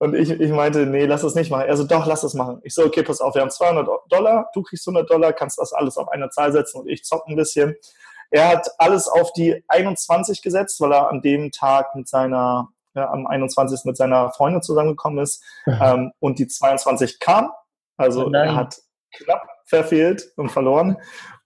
[0.04, 1.66] und ich, ich meinte, nee, lass das nicht machen.
[1.66, 2.60] Er so, doch, lass das machen.
[2.62, 5.72] Ich so, okay, pass auf, wir haben 200 Dollar, du kriegst 100 Dollar, kannst das
[5.72, 7.74] alles auf eine Zahl setzen und ich zock ein bisschen.
[8.30, 13.10] Er hat alles auf die 21 gesetzt, weil er an dem Tag mit seiner, ja,
[13.10, 13.86] am 21.
[13.86, 15.42] mit seiner Freundin zusammengekommen ist.
[15.66, 17.50] ähm, und die 22 kam.
[17.96, 18.76] Also oh er hat
[19.16, 20.98] knapp verfehlt und verloren.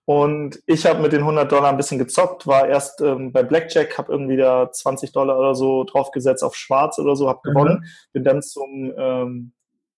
[0.09, 3.99] Und ich habe mit den 100 Dollar ein bisschen gezockt, war erst ähm, bei Blackjack,
[3.99, 7.51] habe irgendwie da 20 Dollar oder so draufgesetzt auf Schwarz oder so, habe mhm.
[7.51, 7.85] gewonnen.
[8.15, 9.53] Bin dann zum, ähm,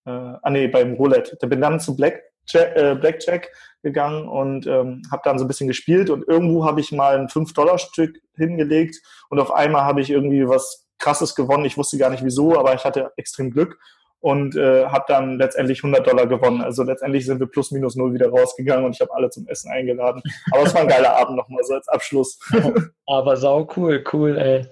[0.05, 1.37] äh, ah nee, beim Roulette.
[1.47, 3.53] Bin dann zu Blackjack, äh, Blackjack
[3.85, 7.29] gegangen und ähm, habe dann so ein bisschen gespielt und irgendwo habe ich mal ein
[7.29, 8.97] 5-Dollar-Stück hingelegt
[9.29, 11.67] und auf einmal habe ich irgendwie was krasses gewonnen.
[11.67, 13.79] Ich wusste gar nicht wieso, aber ich hatte extrem Glück
[14.21, 16.61] und äh, habe dann letztendlich 100 Dollar gewonnen.
[16.61, 19.71] Also letztendlich sind wir plus minus null wieder rausgegangen und ich habe alle zum Essen
[19.71, 20.23] eingeladen.
[20.53, 22.39] Aber es war ein geiler Abend nochmal so als Abschluss.
[23.07, 24.67] Aber sau cool, cool, ey.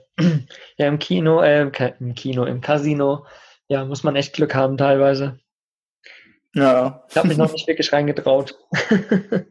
[0.76, 1.70] Ja, im Kino, äh,
[2.00, 3.24] im Kino, im Casino,
[3.68, 5.38] ja, muss man echt Glück haben teilweise.
[6.54, 7.04] Ja.
[7.08, 8.58] Ich habe mich noch nicht wirklich reingetraut.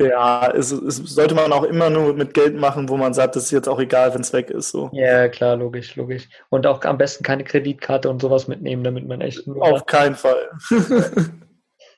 [0.00, 3.44] ja, es, es, sollte man auch immer nur mit Geld machen, wo man sagt, das
[3.44, 4.70] ist jetzt auch egal, wenn es weg ist.
[4.70, 4.90] So.
[4.92, 6.28] Ja, klar, logisch, logisch.
[6.48, 9.46] Und auch am besten keine Kreditkarte und sowas mitnehmen, damit man echt.
[9.48, 10.50] Auf keinen Fall.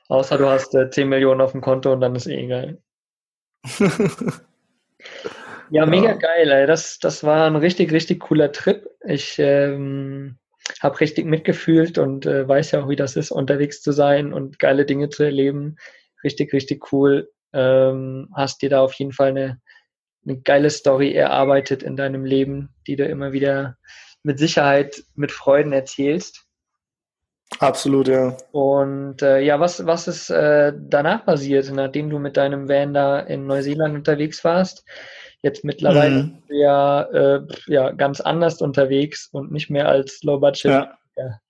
[0.09, 2.79] Außer du hast äh, 10 Millionen auf dem Konto und dann ist eh egal.
[5.71, 6.15] ja, mega ja.
[6.15, 6.67] geil, ey.
[6.67, 8.91] Das, das war ein richtig, richtig cooler Trip.
[9.07, 10.37] Ich ähm,
[10.81, 14.59] habe richtig mitgefühlt und äh, weiß ja auch, wie das ist, unterwegs zu sein und
[14.59, 15.77] geile Dinge zu erleben.
[16.25, 17.31] Richtig, richtig cool.
[17.53, 19.61] Ähm, hast dir da auf jeden Fall eine,
[20.27, 23.77] eine geile Story erarbeitet in deinem Leben, die du immer wieder
[24.23, 26.47] mit Sicherheit mit Freuden erzählst.
[27.59, 28.37] Absolut, ja.
[28.53, 33.21] Und äh, ja, was, was ist äh, danach passiert, nachdem du mit deinem Van da
[33.21, 34.85] in Neuseeland unterwegs warst?
[35.43, 36.43] Jetzt mittlerweile mhm.
[36.49, 40.71] ja, äh, ja ganz anders unterwegs und nicht mehr als Low Budget.
[40.71, 40.99] Ja.
[41.17, 41.41] ja.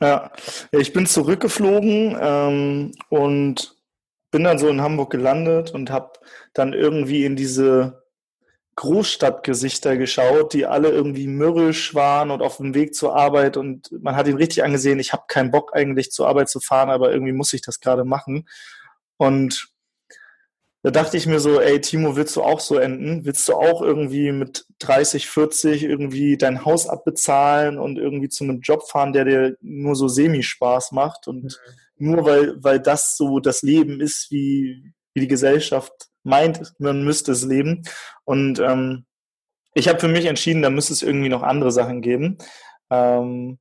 [0.00, 0.32] ja.
[0.72, 3.75] ich bin zurückgeflogen ähm, und
[4.36, 6.12] bin dann so in Hamburg gelandet und habe
[6.52, 8.02] dann irgendwie in diese
[8.74, 14.14] Großstadtgesichter geschaut, die alle irgendwie mürrisch waren und auf dem Weg zur Arbeit und man
[14.14, 17.32] hat ihn richtig angesehen, ich habe keinen Bock eigentlich zur Arbeit zu fahren, aber irgendwie
[17.32, 18.46] muss ich das gerade machen.
[19.16, 19.68] Und
[20.82, 23.24] da dachte ich mir so, ey, Timo, willst du auch so enden?
[23.24, 28.60] Willst du auch irgendwie mit 30, 40 irgendwie dein Haus abbezahlen und irgendwie zu einem
[28.60, 31.76] Job fahren, der dir nur so semi-Spaß macht und mhm.
[31.98, 35.92] Nur weil, weil das so das Leben ist, wie, wie die Gesellschaft
[36.22, 37.82] meint, man müsste es leben.
[38.24, 39.06] Und ähm,
[39.74, 42.38] ich habe für mich entschieden, da müsste es irgendwie noch andere Sachen geben.
[42.90, 43.58] Ähm,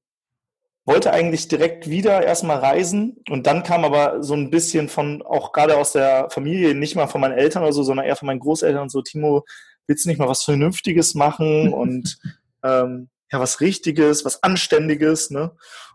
[0.85, 5.51] wollte eigentlich direkt wieder erstmal reisen und dann kam aber so ein bisschen von, auch
[5.51, 8.39] gerade aus der Familie, nicht mal von meinen Eltern oder so, sondern eher von meinen
[8.39, 9.43] Großeltern und so, Timo,
[9.87, 12.17] willst du nicht mal was Vernünftiges machen und
[12.63, 15.51] ähm, ja, was Richtiges, was Anständiges, ne?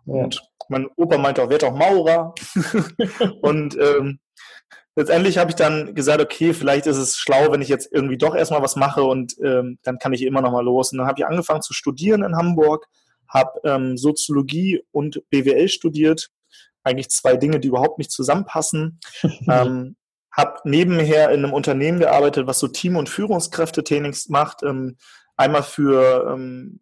[0.07, 2.35] Und mein Opa meinte auch, werd auch Maurer.
[3.43, 4.19] und ähm,
[4.97, 8.35] letztendlich habe ich dann gesagt, okay, vielleicht ist es schlau, wenn ich jetzt irgendwie doch
[8.35, 10.93] erstmal was mache und ähm, dann kann ich immer noch mal los.
[10.93, 12.87] Und dann habe ich angefangen zu studieren in Hamburg,
[13.29, 16.31] habe ähm, Soziologie und BWL studiert.
[16.83, 19.01] Eigentlich zwei Dinge, die überhaupt nicht zusammenpassen.
[19.49, 19.97] ähm,
[20.33, 24.63] habe nebenher in einem Unternehmen gearbeitet, was so Team- und Führungskräftetrainings macht.
[24.63, 24.97] Ähm,
[25.37, 26.81] einmal für ähm,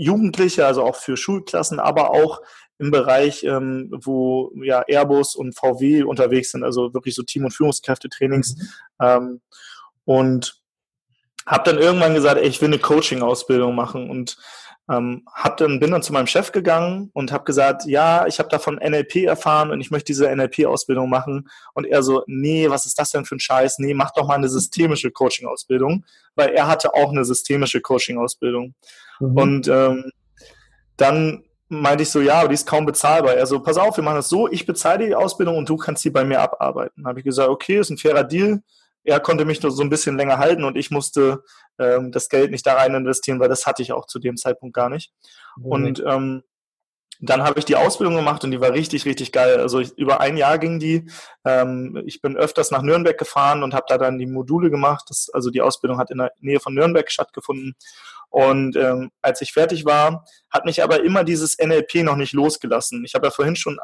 [0.00, 2.40] Jugendliche, also auch für Schulklassen, aber auch
[2.78, 7.50] im Bereich, ähm, wo ja Airbus und VW unterwegs sind, also wirklich so Team- und
[7.52, 8.56] Führungskräftetrainings.
[8.56, 8.68] Mhm.
[9.00, 9.40] Ähm,
[10.04, 10.60] und
[11.46, 14.36] habe dann irgendwann gesagt, ey, ich will eine Coaching-Ausbildung machen und
[14.90, 18.48] ähm, hab dann, bin dann zu meinem Chef gegangen und habe gesagt, ja, ich habe
[18.48, 21.48] davon NLP erfahren und ich möchte diese NLP-Ausbildung machen.
[21.74, 23.78] Und er so, nee, was ist das denn für ein Scheiß?
[23.78, 28.74] Nee, mach doch mal eine systemische Coaching-Ausbildung, weil er hatte auch eine systemische Coaching-Ausbildung.
[29.20, 29.36] Mhm.
[29.36, 30.10] Und ähm,
[30.96, 33.34] dann meinte ich so, ja, aber die ist kaum bezahlbar.
[33.34, 36.02] Er so, pass auf, wir machen das so, ich bezahle die Ausbildung und du kannst
[36.02, 37.06] sie bei mir abarbeiten.
[37.06, 38.60] Habe ich gesagt, okay, ist ein fairer Deal
[39.04, 41.42] er konnte mich nur so ein bisschen länger halten und ich musste
[41.78, 44.74] ähm, das Geld nicht da rein investieren, weil das hatte ich auch zu dem Zeitpunkt
[44.74, 45.12] gar nicht.
[45.56, 45.66] Mhm.
[45.66, 46.42] Und ähm,
[47.22, 49.60] dann habe ich die Ausbildung gemacht und die war richtig, richtig geil.
[49.60, 51.06] Also ich, über ein Jahr ging die.
[51.44, 55.04] Ähm, ich bin öfters nach Nürnberg gefahren und habe da dann die Module gemacht.
[55.08, 57.76] Das, also die Ausbildung hat in der Nähe von Nürnberg stattgefunden.
[58.30, 63.04] Und ähm, als ich fertig war, hat mich aber immer dieses NLP noch nicht losgelassen.
[63.04, 63.78] Ich habe ja vorhin schon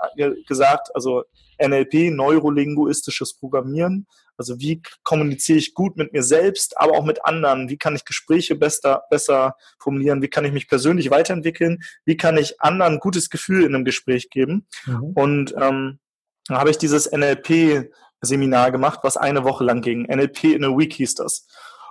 [0.47, 1.25] gesagt, also
[1.61, 4.07] NLP, neurolinguistisches Programmieren.
[4.39, 7.69] Also wie kommuniziere ich gut mit mir selbst, aber auch mit anderen?
[7.69, 10.23] Wie kann ich Gespräche besser, besser formulieren?
[10.23, 11.83] Wie kann ich mich persönlich weiterentwickeln?
[12.05, 14.67] Wie kann ich anderen ein gutes Gefühl in einem Gespräch geben?
[14.85, 15.13] Mhm.
[15.15, 15.99] Und ähm,
[16.47, 20.03] da habe ich dieses NLP-Seminar gemacht, was eine Woche lang ging.
[20.03, 21.47] NLP in a Week hieß das.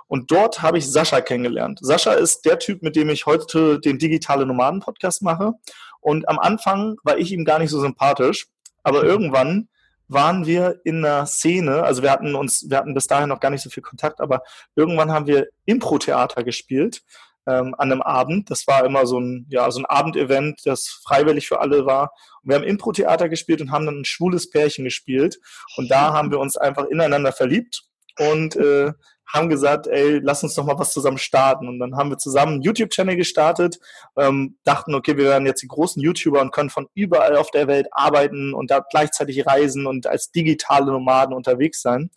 [0.08, 1.80] Und dort habe ich Sascha kennengelernt.
[1.82, 5.52] Sascha ist der Typ, mit dem ich heute den digitale Nomaden Podcast mache.
[6.00, 8.46] Und am Anfang war ich ihm gar nicht so sympathisch,
[8.82, 9.08] aber mhm.
[9.08, 9.68] irgendwann
[10.08, 13.50] waren wir in einer Szene, also wir hatten uns, wir hatten bis dahin noch gar
[13.50, 14.42] nicht so viel Kontakt, aber
[14.76, 17.02] irgendwann haben wir Impro-Theater gespielt
[17.46, 18.50] ähm, an einem Abend.
[18.50, 22.12] Das war immer so ein, ja, so ein Abendevent, das freiwillig für alle war.
[22.42, 25.38] Und wir haben Impro-Theater gespielt und haben dann ein schwules Pärchen gespielt.
[25.76, 27.82] Und da haben wir uns einfach ineinander verliebt
[28.18, 28.92] und äh,
[29.26, 31.68] haben gesagt, ey, lass uns doch mal was zusammen starten.
[31.68, 33.78] Und dann haben wir zusammen einen YouTube-Channel gestartet,
[34.16, 37.66] ähm, dachten, okay, wir werden jetzt die großen YouTuber und können von überall auf der
[37.66, 42.10] Welt arbeiten und da gleichzeitig reisen und als digitale Nomaden unterwegs sein.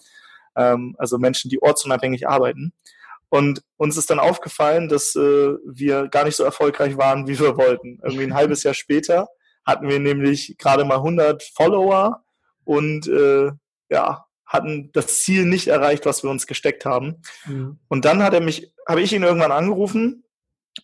[0.55, 2.73] Ähm, also Menschen, die ortsunabhängig arbeiten.
[3.29, 7.57] Und uns ist dann aufgefallen, dass äh, wir gar nicht so erfolgreich waren, wie wir
[7.57, 7.99] wollten.
[8.03, 9.29] Irgendwie ein halbes Jahr später
[9.65, 12.23] hatten wir nämlich gerade mal 100 Follower
[12.63, 13.51] und äh,
[13.89, 17.21] ja, hatten das Ziel nicht erreicht, was wir uns gesteckt haben.
[17.45, 17.79] Mhm.
[17.87, 20.25] Und dann hat er mich, habe ich ihn irgendwann angerufen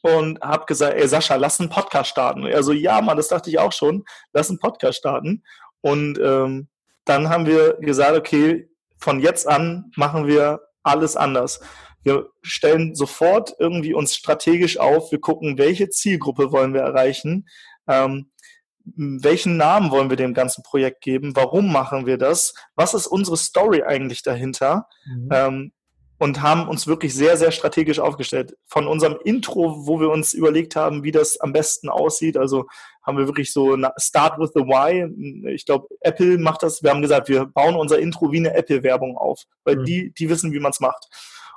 [0.01, 2.45] und habe gesagt, ey Sascha, lass einen Podcast starten.
[2.45, 5.43] Er so, ja, Mann, das dachte ich auch schon, lass einen Podcast starten.
[5.81, 6.67] Und ähm,
[7.05, 11.59] dann haben wir gesagt, okay, von jetzt an machen wir alles anders.
[12.03, 17.47] Wir stellen sofort irgendwie uns strategisch auf, wir gucken, welche Zielgruppe wollen wir erreichen.
[17.87, 18.29] Ähm,
[18.95, 21.35] welchen Namen wollen wir dem ganzen Projekt geben?
[21.35, 22.53] Warum machen wir das?
[22.75, 24.87] Was ist unsere Story eigentlich dahinter?
[25.05, 25.29] Mhm.
[25.31, 25.71] Ähm,
[26.17, 28.55] und haben uns wirklich sehr, sehr strategisch aufgestellt.
[28.67, 32.67] Von unserem Intro, wo wir uns überlegt haben, wie das am besten aussieht, also
[33.03, 35.51] haben wir wirklich so Start with the Why.
[35.53, 36.81] Ich glaube, Apple macht das.
[36.81, 39.85] Wir haben gesagt, wir bauen unser Intro wie eine Apple-Werbung auf, weil mhm.
[39.85, 41.07] die, die wissen, wie man es macht.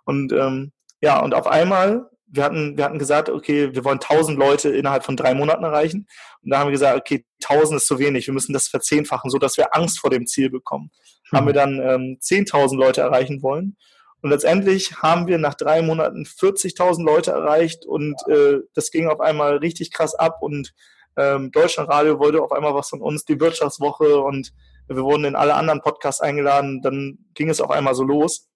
[0.05, 4.39] Und ähm, ja, und auf einmal wir hatten, wir hatten gesagt, okay, wir wollen 1000
[4.39, 6.07] Leute innerhalb von drei Monaten erreichen.
[6.43, 9.39] Und da haben wir gesagt, okay, 1000 ist zu wenig, wir müssen das verzehnfachen, so
[9.39, 10.91] dass wir Angst vor dem Ziel bekommen.
[11.31, 11.37] Mhm.
[11.37, 13.77] Haben wir dann ähm, 10.000 Leute erreichen wollen.
[14.21, 19.21] Und letztendlich haben wir nach drei Monaten 40.000 Leute erreicht und äh, das ging auf
[19.21, 20.75] einmal richtig krass ab und
[21.17, 24.53] ähm, Deutschlandradio wollte auf einmal was von uns, die Wirtschaftswoche und
[24.89, 26.83] wir wurden in alle anderen Podcasts eingeladen.
[26.83, 28.49] Dann ging es auf einmal so los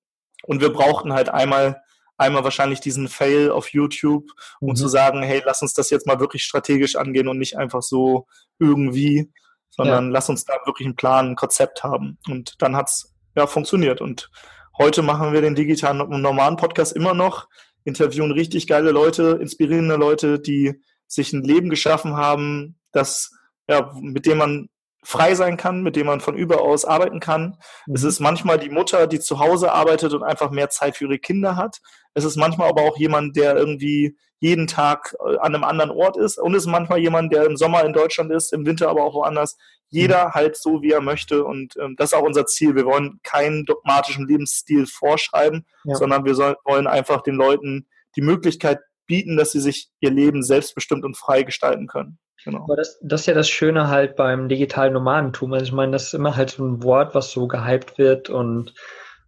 [0.45, 1.81] und wir brauchten halt einmal
[2.17, 4.77] einmal wahrscheinlich diesen Fail auf YouTube, um mhm.
[4.77, 8.27] zu sagen, hey, lass uns das jetzt mal wirklich strategisch angehen und nicht einfach so
[8.59, 9.33] irgendwie,
[9.71, 10.11] sondern ja.
[10.11, 12.19] lass uns da wirklich einen Plan, ein Konzept haben.
[12.29, 14.01] Und dann hat's ja funktioniert.
[14.01, 14.31] Und
[14.79, 17.49] heute machen wir den digitalen normalen Podcast immer noch,
[17.85, 23.31] interviewen richtig geile Leute, inspirierende Leute, die sich ein Leben geschaffen haben, das
[23.69, 24.69] ja, mit dem man
[25.05, 27.57] frei sein kann, mit dem man von überaus arbeiten kann.
[27.87, 27.95] Mhm.
[27.95, 31.19] Es ist manchmal die Mutter, die zu Hause arbeitet und einfach mehr Zeit für ihre
[31.19, 31.79] Kinder hat.
[32.15, 36.17] Es ist manchmal aber auch jemand, der irgendwie jeden Tag äh, an einem anderen Ort
[36.17, 36.39] ist.
[36.39, 39.15] Und es ist manchmal jemand, der im Sommer in Deutschland ist, im Winter aber auch
[39.15, 39.57] woanders.
[39.89, 40.33] Jeder mhm.
[40.33, 41.45] halt so, wie er möchte.
[41.45, 42.75] Und ähm, das ist auch unser Ziel.
[42.75, 45.95] Wir wollen keinen dogmatischen Lebensstil vorschreiben, ja.
[45.95, 47.87] sondern wir soll, wollen einfach den Leuten
[48.17, 52.19] die Möglichkeit bieten, dass sie sich ihr Leben selbstbestimmt und frei gestalten können.
[52.45, 52.65] Genau.
[52.65, 55.53] Aber das, das ist ja das Schöne halt beim digitalen Nomadentum.
[55.53, 58.75] Also ich meine, das ist immer halt so ein Wort, was so gehypt wird und,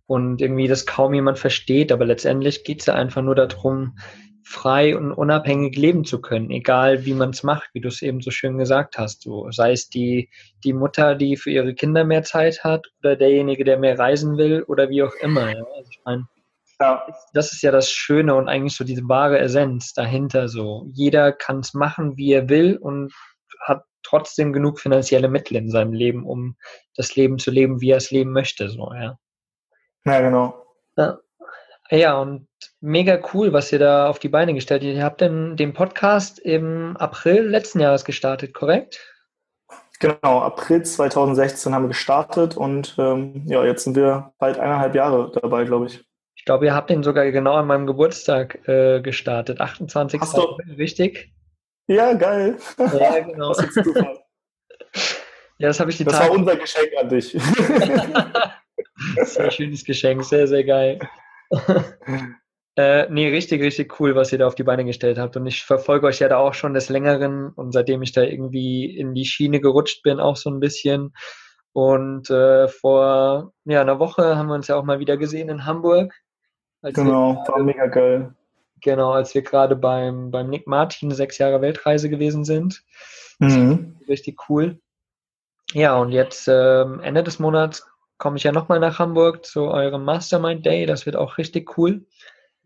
[0.06, 1.92] und irgendwie das kaum jemand versteht.
[1.92, 3.96] Aber letztendlich geht es ja einfach nur darum,
[4.44, 8.20] frei und unabhängig leben zu können, egal wie man es macht, wie du es eben
[8.20, 9.22] so schön gesagt hast.
[9.22, 10.28] So, sei es die,
[10.64, 14.62] die Mutter, die für ihre Kinder mehr Zeit hat oder derjenige, der mehr reisen will
[14.64, 15.50] oder wie auch immer.
[15.50, 15.64] Ja?
[15.76, 16.26] Also ich meine,
[16.80, 17.06] ja.
[17.32, 20.48] das ist ja das Schöne und eigentlich so diese wahre Essenz dahinter.
[20.48, 23.12] So, jeder kann es machen, wie er will und
[23.60, 26.56] hat trotzdem genug finanzielle Mittel in seinem Leben, um
[26.96, 28.68] das Leben zu leben, wie er es leben möchte.
[28.70, 29.18] So, ja.
[30.04, 30.66] Ja, genau.
[30.96, 31.18] Ja.
[31.90, 32.48] Ja, und
[32.80, 34.94] mega cool, was ihr da auf die Beine gestellt habt.
[34.94, 38.98] Ihr habt den, den Podcast im April letzten Jahres gestartet, korrekt?
[40.00, 45.30] Genau, April 2016 haben wir gestartet und ähm, ja, jetzt sind wir bald eineinhalb Jahre
[45.40, 46.04] dabei, glaube ich.
[46.44, 50.20] Ich glaube, ihr habt den sogar genau an meinem Geburtstag äh, gestartet, 28.
[50.20, 50.42] Hast du?
[50.76, 51.32] richtig?
[51.86, 52.58] Ja, geil.
[52.76, 53.54] Ja, genau.
[53.54, 53.96] Das ist
[55.56, 57.30] ja, das habe ich die Das Tage war unser Geschenk an dich.
[59.22, 60.98] sehr schönes Geschenk, sehr, sehr geil.
[62.76, 65.38] äh, nee, richtig, richtig cool, was ihr da auf die Beine gestellt habt.
[65.38, 68.84] Und ich verfolge euch ja da auch schon des Längeren und seitdem ich da irgendwie
[68.84, 71.14] in die Schiene gerutscht bin, auch so ein bisschen.
[71.72, 75.64] Und äh, vor ja, einer Woche haben wir uns ja auch mal wieder gesehen in
[75.64, 76.12] Hamburg.
[76.92, 78.34] Genau, wir, war mega geil.
[78.80, 82.82] Genau, als wir gerade beim, beim Nick Martin sechs Jahre Weltreise gewesen sind.
[83.38, 83.96] Mhm.
[84.08, 84.78] Richtig cool.
[85.72, 87.86] Ja, und jetzt äh, Ende des Monats
[88.18, 90.86] komme ich ja nochmal nach Hamburg zu eurem Mastermind Day.
[90.86, 92.04] Das wird auch richtig cool.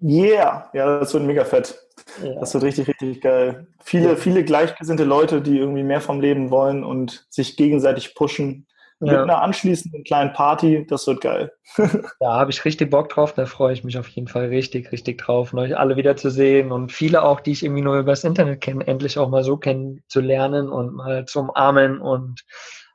[0.00, 1.76] Yeah, ja, das wird mega fett.
[2.22, 2.38] Ja.
[2.38, 3.66] Das wird richtig, richtig geil.
[3.82, 8.66] Viele, viele gleichgesinnte Leute, die irgendwie mehr vom Leben wollen und sich gegenseitig pushen.
[9.00, 9.12] Ja.
[9.12, 11.52] Mit einer anschließenden kleinen Party, das wird geil.
[11.76, 13.32] ja, habe ich richtig Bock drauf.
[13.32, 17.22] Da freue ich mich auf jeden Fall richtig, richtig drauf, euch alle wiederzusehen und viele
[17.22, 21.26] auch, die ich irgendwie nur übers Internet kenne, endlich auch mal so kennenzulernen und mal
[21.26, 22.44] zu umarmen und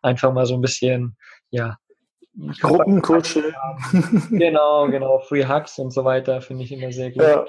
[0.02, 1.16] einfach mal so ein bisschen,
[1.52, 1.78] ja,
[2.60, 3.54] Gruppenkuschel.
[4.32, 5.20] Genau, genau.
[5.20, 7.22] Free Hugs und so weiter finde ich immer sehr gut.
[7.22, 7.46] Ja.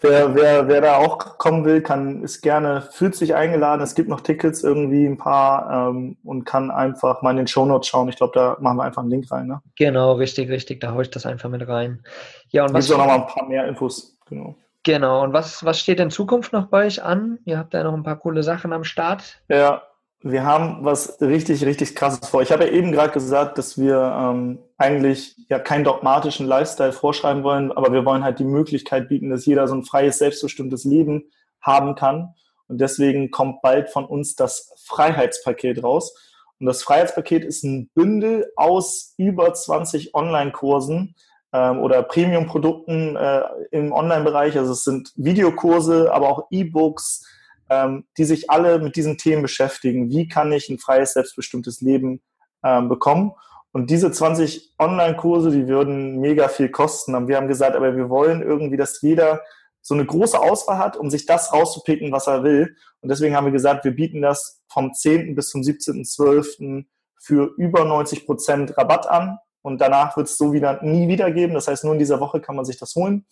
[0.00, 3.82] Wer, wer, wer da auch kommen will, kann, ist gerne, fühlt sich eingeladen.
[3.82, 7.64] Es gibt noch Tickets irgendwie ein paar ähm, und kann einfach mal in den Show
[7.64, 8.08] Notes schauen.
[8.08, 9.46] Ich glaube, da machen wir einfach einen Link rein.
[9.46, 9.62] Ne?
[9.76, 10.80] Genau, richtig, richtig.
[10.80, 12.02] Da haue ich das einfach mit rein.
[12.50, 12.86] Ja, und was.
[12.86, 14.16] Gibt noch mal ein paar mehr Infos.
[14.28, 14.54] Genau.
[14.82, 15.24] Genau.
[15.24, 17.38] Und was, was steht in Zukunft noch bei euch an?
[17.44, 19.40] Ihr habt ja noch ein paar coole Sachen am Start.
[19.48, 19.82] Ja,
[20.30, 22.42] wir haben was richtig, richtig krasses vor.
[22.42, 27.42] Ich habe ja eben gerade gesagt, dass wir ähm, eigentlich ja keinen dogmatischen Lifestyle vorschreiben
[27.42, 31.30] wollen, aber wir wollen halt die Möglichkeit bieten, dass jeder so ein freies, selbstbestimmtes Leben
[31.60, 32.34] haben kann.
[32.68, 36.14] Und deswegen kommt bald von uns das Freiheitspaket raus.
[36.58, 41.14] Und das Freiheitspaket ist ein Bündel aus über 20 Online-Kursen
[41.52, 44.58] ähm, oder Premium-Produkten äh, im Online-Bereich.
[44.58, 47.26] Also es sind Videokurse, aber auch E-Books,
[47.70, 50.10] ähm, die sich alle mit diesen Themen beschäftigen.
[50.10, 52.22] Wie kann ich ein freies, selbstbestimmtes Leben
[52.64, 53.32] ähm, bekommen?
[53.72, 57.14] Und diese 20 Online-Kurse, die würden mega viel kosten.
[57.14, 59.42] Und wir haben gesagt, aber wir wollen irgendwie, dass jeder
[59.82, 62.74] so eine große Auswahl hat, um sich das rauszupicken, was er will.
[63.00, 65.34] Und deswegen haben wir gesagt, wir bieten das vom 10.
[65.34, 66.86] bis zum 17.12.
[67.20, 69.38] für über 90 Prozent Rabatt an.
[69.62, 71.54] Und danach wird es so wieder nie wieder geben.
[71.54, 73.26] Das heißt, nur in dieser Woche kann man sich das holen.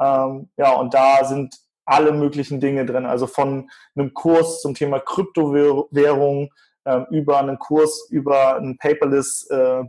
[0.00, 1.54] Ähm, ja, und da sind
[1.84, 3.06] alle möglichen Dinge drin.
[3.06, 6.50] Also von einem Kurs zum Thema Kryptowährung
[6.84, 9.82] äh, über einen Kurs über ein paperless äh,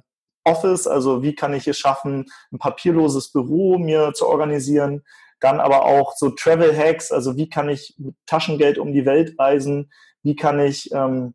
[0.43, 5.03] Office, also wie kann ich es schaffen, ein papierloses Büro mir zu organisieren.
[5.39, 9.35] Dann aber auch so Travel Hacks, also wie kann ich mit Taschengeld um die Welt
[9.39, 9.91] reisen,
[10.23, 11.33] wie kann ich ähm,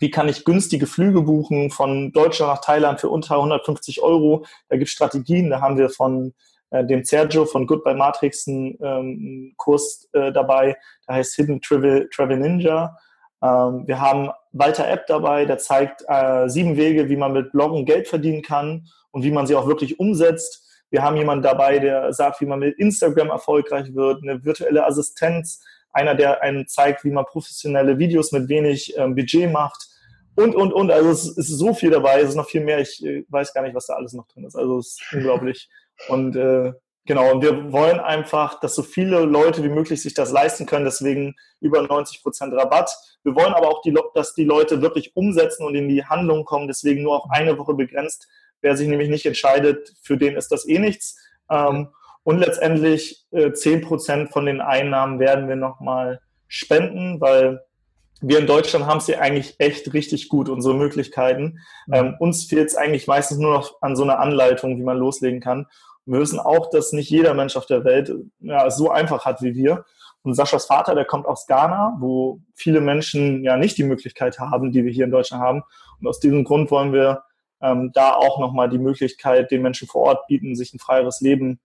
[0.00, 4.46] wie kann ich günstige Flüge buchen von Deutschland nach Thailand für unter 150 Euro.
[4.68, 6.34] Da gibt es Strategien, da haben wir von
[6.70, 12.08] äh, dem Sergio von Goodbye Matrix einen ähm, Kurs äh, dabei, der heißt Hidden Travel,
[12.14, 12.96] Travel Ninja.
[13.42, 17.84] Ähm, wir haben Walter App dabei, der zeigt äh, sieben Wege, wie man mit Bloggen
[17.84, 20.64] Geld verdienen kann und wie man sie auch wirklich umsetzt.
[20.90, 25.62] Wir haben jemanden dabei, der sagt, wie man mit Instagram erfolgreich wird, eine virtuelle Assistenz,
[25.92, 29.86] einer, der einen zeigt, wie man professionelle Videos mit wenig ähm, Budget macht
[30.34, 30.90] und, und, und.
[30.90, 32.80] Also es ist so viel dabei, es ist noch viel mehr.
[32.80, 34.56] Ich äh, weiß gar nicht, was da alles noch drin ist.
[34.56, 35.68] Also es ist unglaublich.
[36.06, 36.72] Und äh,
[37.04, 40.84] genau, und wir wollen einfach, dass so viele Leute wie möglich sich das leisten können,
[40.84, 42.90] deswegen über 90 Prozent Rabatt.
[43.24, 46.68] Wir wollen aber auch, die, dass die Leute wirklich umsetzen und in die Handlung kommen,
[46.68, 48.28] deswegen nur auf eine Woche begrenzt.
[48.60, 51.16] Wer sich nämlich nicht entscheidet, für den ist das eh nichts.
[51.50, 51.88] Ähm,
[52.22, 57.62] und letztendlich äh, 10 Prozent von den Einnahmen werden wir nochmal spenden, weil
[58.20, 61.60] wir in Deutschland haben es ja eigentlich echt richtig gut, unsere Möglichkeiten.
[61.92, 65.40] Ähm, uns fehlt es eigentlich meistens nur noch an so einer Anleitung, wie man loslegen
[65.40, 65.66] kann.
[66.04, 69.54] Wir wissen auch, dass nicht jeder Mensch auf der Welt ja, so einfach hat wie
[69.54, 69.84] wir.
[70.22, 74.72] Und Saschas Vater, der kommt aus Ghana, wo viele Menschen ja nicht die Möglichkeit haben,
[74.72, 75.62] die wir hier in Deutschland haben.
[76.00, 77.22] Und aus diesem Grund wollen wir
[77.60, 81.60] ähm, da auch nochmal die Möglichkeit den Menschen vor Ort bieten, sich ein freieres Leben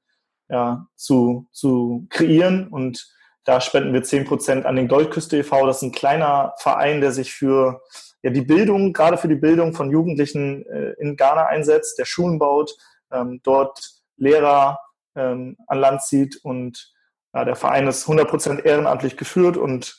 [0.49, 2.68] ja, zu, zu kreieren.
[2.68, 3.08] Und
[3.44, 5.66] da spenden wir zehn Prozent an den Goldküste e.V.
[5.66, 7.82] Das ist ein kleiner Verein, der sich für
[8.22, 12.39] ja, die Bildung, gerade für die Bildung von Jugendlichen äh, in Ghana einsetzt, der Schulen
[12.39, 12.76] baut,
[13.12, 13.80] ähm, dort
[14.18, 14.80] Lehrer
[15.16, 16.94] ähm, an Land zieht und
[17.34, 19.98] ja, der Verein ist 100% ehrenamtlich geführt und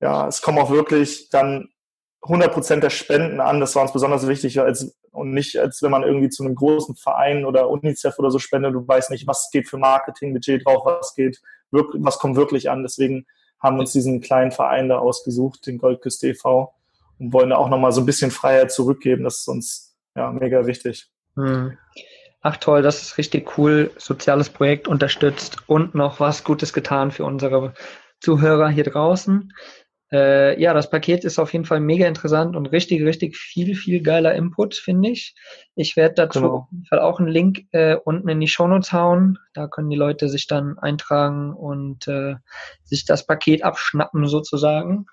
[0.00, 1.68] ja, es kommen auch wirklich dann
[2.22, 3.60] 100% der Spenden an.
[3.60, 6.96] Das war uns besonders wichtig als, und nicht, als wenn man irgendwie zu einem großen
[6.96, 8.74] Verein oder UNICEF oder so spendet.
[8.74, 12.82] Du weißt nicht, was geht für Marketingbudget drauf, was geht, was kommt wirklich an.
[12.82, 13.26] Deswegen
[13.60, 16.74] haben wir uns diesen kleinen Verein da ausgesucht, den Goldküste e.V.
[17.18, 19.24] und wollen da auch nochmal so ein bisschen Freiheit zurückgeben.
[19.24, 21.08] Das ist uns ja mega wichtig.
[21.34, 21.76] Hm
[22.46, 27.24] ach toll, das ist richtig cool, soziales Projekt unterstützt und noch was Gutes getan für
[27.24, 27.74] unsere
[28.20, 29.52] Zuhörer hier draußen.
[30.12, 34.02] Äh, ja, das Paket ist auf jeden Fall mega interessant und richtig, richtig viel, viel
[34.02, 35.34] geiler Input, finde ich.
[35.74, 36.54] Ich werde dazu genau.
[36.54, 39.38] auf jeden Fall auch einen Link äh, unten in die Shownotes hauen.
[39.54, 42.36] Da können die Leute sich dann eintragen und äh,
[42.84, 45.06] sich das Paket abschnappen sozusagen.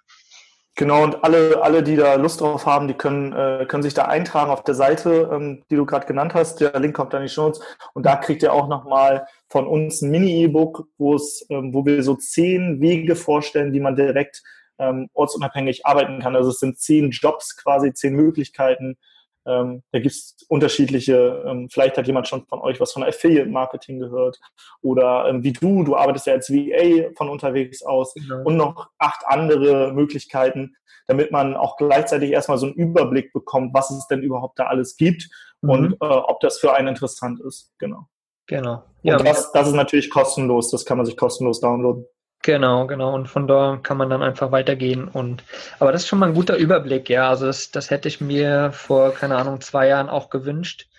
[0.75, 4.05] Genau, und alle, alle, die da Lust drauf haben, die können, äh, können sich da
[4.05, 6.61] eintragen auf der Seite, ähm, die du gerade genannt hast.
[6.61, 7.51] Der Link kommt dann in die Show
[7.93, 12.01] Und da kriegt ihr auch nochmal von uns ein Mini-E-Book, wo es, ähm, wo wir
[12.01, 14.41] so zehn Wege vorstellen, wie man direkt
[14.79, 16.35] ähm, ortsunabhängig arbeiten kann.
[16.35, 18.97] Also es sind zehn Jobs quasi, zehn Möglichkeiten,
[19.45, 23.49] ähm, da gibt es unterschiedliche, ähm, vielleicht hat jemand schon von euch was von Affiliate
[23.49, 24.39] Marketing gehört
[24.81, 28.43] oder ähm, wie du, du arbeitest ja als VA von unterwegs aus genau.
[28.43, 30.75] und noch acht andere Möglichkeiten,
[31.07, 34.95] damit man auch gleichzeitig erstmal so einen Überblick bekommt, was es denn überhaupt da alles
[34.95, 35.29] gibt
[35.61, 35.69] mhm.
[35.69, 37.73] und äh, ob das für einen interessant ist.
[37.79, 38.07] Genau.
[38.47, 38.83] Genau.
[39.03, 42.05] Ja, und das, das ist natürlich kostenlos, das kann man sich kostenlos downloaden.
[42.43, 43.15] Genau, genau.
[43.15, 45.07] Und von da kann man dann einfach weitergehen.
[45.07, 45.43] Und
[45.79, 47.29] aber das ist schon mal ein guter Überblick, ja.
[47.29, 50.89] Also das, das hätte ich mir vor, keine Ahnung, zwei Jahren auch gewünscht.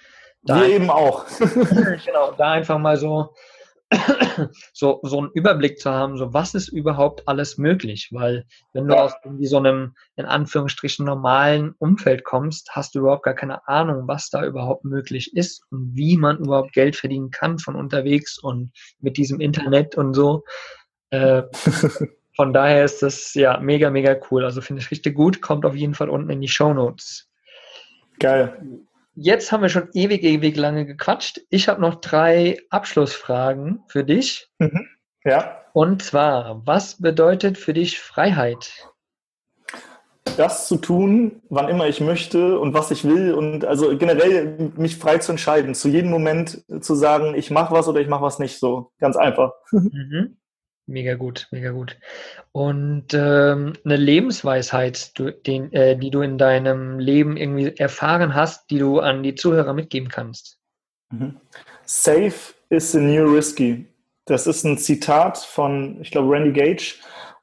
[0.42, 1.26] Da Wir eben auch.
[1.38, 3.34] genau, da einfach mal so,
[4.72, 8.08] so, so einen Überblick zu haben, so was ist überhaupt alles möglich.
[8.10, 9.02] Weil wenn du ja.
[9.02, 14.08] aus irgendwie so einem, in Anführungsstrichen, normalen Umfeld kommst, hast du überhaupt gar keine Ahnung,
[14.08, 18.72] was da überhaupt möglich ist und wie man überhaupt Geld verdienen kann von unterwegs und
[18.98, 20.42] mit diesem Internet und so.
[21.14, 21.42] Äh,
[22.36, 24.44] von daher ist das ja mega, mega cool.
[24.44, 25.40] Also finde ich richtig gut.
[25.40, 27.28] Kommt auf jeden Fall unten in die Show Notes.
[28.18, 28.58] Geil.
[29.16, 31.40] Jetzt haben wir schon ewig, ewig lange gequatscht.
[31.48, 34.48] Ich habe noch drei Abschlussfragen für dich.
[34.58, 34.88] Mhm.
[35.24, 35.60] Ja.
[35.72, 38.72] Und zwar, was bedeutet für dich Freiheit?
[40.36, 44.96] Das zu tun, wann immer ich möchte und was ich will und also generell mich
[44.96, 48.38] frei zu entscheiden, zu jedem Moment zu sagen, ich mache was oder ich mache was
[48.38, 49.52] nicht, so ganz einfach.
[49.70, 50.36] Mhm.
[50.86, 51.96] Mega gut, mega gut.
[52.52, 58.70] Und ähm, eine Lebensweisheit, du, den, äh, die du in deinem Leben irgendwie erfahren hast,
[58.70, 60.58] die du an die Zuhörer mitgeben kannst.
[61.10, 61.36] Mhm.
[61.86, 62.34] Safe
[62.68, 63.86] is the new risky.
[64.26, 66.96] Das ist ein Zitat von, ich glaube, Randy Gage.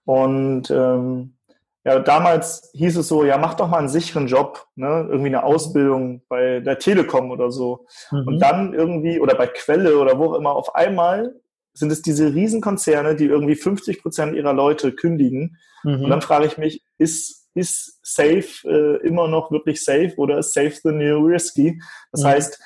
[0.05, 1.35] Und ähm,
[1.83, 5.07] ja, damals hieß es so, ja, mach doch mal einen sicheren Job, ne?
[5.09, 7.87] irgendwie eine Ausbildung bei der Telekom oder so.
[8.11, 8.27] Mhm.
[8.27, 11.33] Und dann irgendwie, oder bei Quelle oder wo auch immer, auf einmal
[11.73, 15.57] sind es diese Riesenkonzerne, die irgendwie 50 Prozent ihrer Leute kündigen.
[15.83, 16.03] Mhm.
[16.03, 20.53] Und dann frage ich mich, ist, ist Safe äh, immer noch wirklich safe oder ist
[20.53, 21.81] Safe the new risky?
[22.11, 22.27] Das mhm.
[22.27, 22.59] heißt,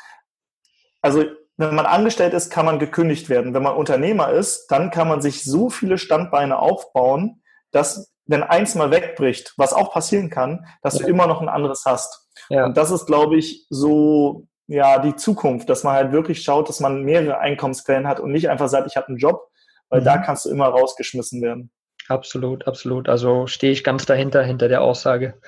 [1.01, 1.25] also
[1.57, 3.53] wenn man angestellt ist, kann man gekündigt werden.
[3.53, 7.41] Wenn man Unternehmer ist, dann kann man sich so viele Standbeine aufbauen,
[7.71, 11.05] dass wenn eins mal wegbricht, was auch passieren kann, dass ja.
[11.05, 12.27] du immer noch ein anderes hast.
[12.49, 12.65] Ja.
[12.65, 16.80] Und das ist, glaube ich, so ja die Zukunft, dass man halt wirklich schaut, dass
[16.80, 19.49] man mehrere Einkommensquellen hat und nicht einfach sagt, ich habe einen Job,
[19.89, 20.05] weil mhm.
[20.05, 21.72] da kannst du immer rausgeschmissen werden.
[22.07, 23.09] Absolut, absolut.
[23.09, 25.39] Also stehe ich ganz dahinter, hinter der Aussage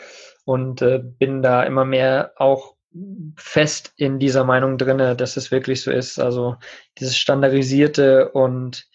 [0.45, 2.75] und äh, bin da immer mehr auch
[3.35, 6.19] fest in dieser Meinung drinne, dass es wirklich so ist.
[6.19, 6.55] Also
[6.97, 8.87] dieses standardisierte und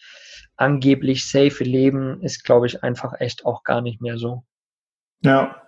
[0.57, 4.43] angeblich safe Leben ist, glaube ich, einfach echt auch gar nicht mehr so.
[5.21, 5.61] Ja,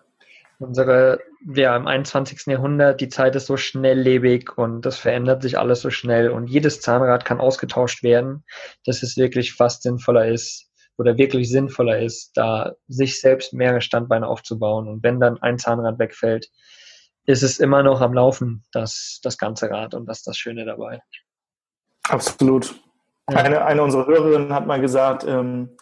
[0.59, 1.19] unsere,
[1.53, 2.47] ja, im 21.
[2.47, 6.81] Jahrhundert, die Zeit ist so schnelllebig und das verändert sich alles so schnell und jedes
[6.81, 8.43] Zahnrad kann ausgetauscht werden,
[8.85, 14.27] dass es wirklich fast sinnvoller ist oder wirklich sinnvoller ist, da sich selbst mehrere Standbeine
[14.27, 16.49] aufzubauen und wenn dann ein Zahnrad wegfällt,
[17.25, 20.65] ist es immer noch am Laufen, das, das ganze Rad und das ist das Schöne
[20.65, 21.01] dabei.
[22.07, 22.75] Absolut.
[23.29, 23.37] Ja.
[23.37, 25.75] Eine, eine unserer Hörerinnen hat mal gesagt, ähm,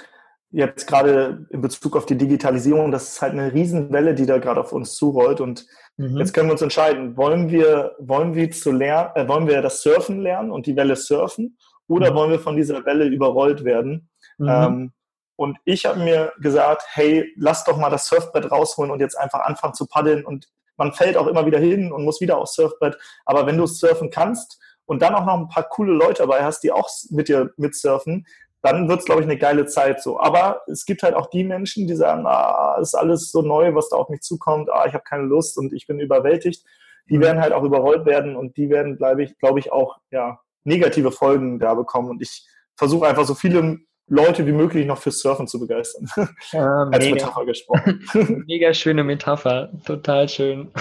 [0.53, 4.61] jetzt gerade in Bezug auf die Digitalisierung, das ist halt eine Riesenwelle, die da gerade
[4.61, 5.41] auf uns zurollt.
[5.41, 5.65] Und
[5.97, 6.17] mhm.
[6.17, 9.81] jetzt können wir uns entscheiden, wollen wir, wollen wir zu lernen, äh, wollen wir das
[9.81, 12.15] Surfen lernen und die Welle surfen oder mhm.
[12.15, 14.09] wollen wir von dieser Welle überrollt werden?
[14.37, 14.47] Mhm.
[14.47, 14.93] Ähm,
[15.35, 19.41] Und ich habe mir gesagt, hey, lass doch mal das Surfbrett rausholen und jetzt einfach
[19.41, 20.23] anfangen zu paddeln.
[20.23, 20.47] Und
[20.77, 22.97] man fällt auch immer wieder hin und muss wieder aufs Surfbrett.
[23.25, 26.61] Aber wenn du surfen kannst und dann auch noch ein paar coole Leute dabei hast,
[26.61, 28.25] die auch mit dir mitsurfen,
[28.63, 30.19] dann wird es, glaube ich, eine geile Zeit so.
[30.19, 33.89] Aber es gibt halt auch die Menschen, die sagen, ah, ist alles so neu, was
[33.89, 36.65] da auf mich zukommt, ah, ich habe keine Lust und ich bin überwältigt.
[37.09, 40.39] Die werden halt auch überrollt werden und die werden, glaube ich, glaube ich, auch ja,
[40.63, 42.09] negative Folgen da bekommen.
[42.09, 42.47] Und ich
[42.77, 46.07] versuche einfach so viele Leute wie möglich noch fürs Surfen zu begeistern.
[46.51, 47.15] Ja, Als mega.
[47.15, 48.05] Metapher gesprochen.
[48.47, 50.71] mega schöne Metapher, total schön.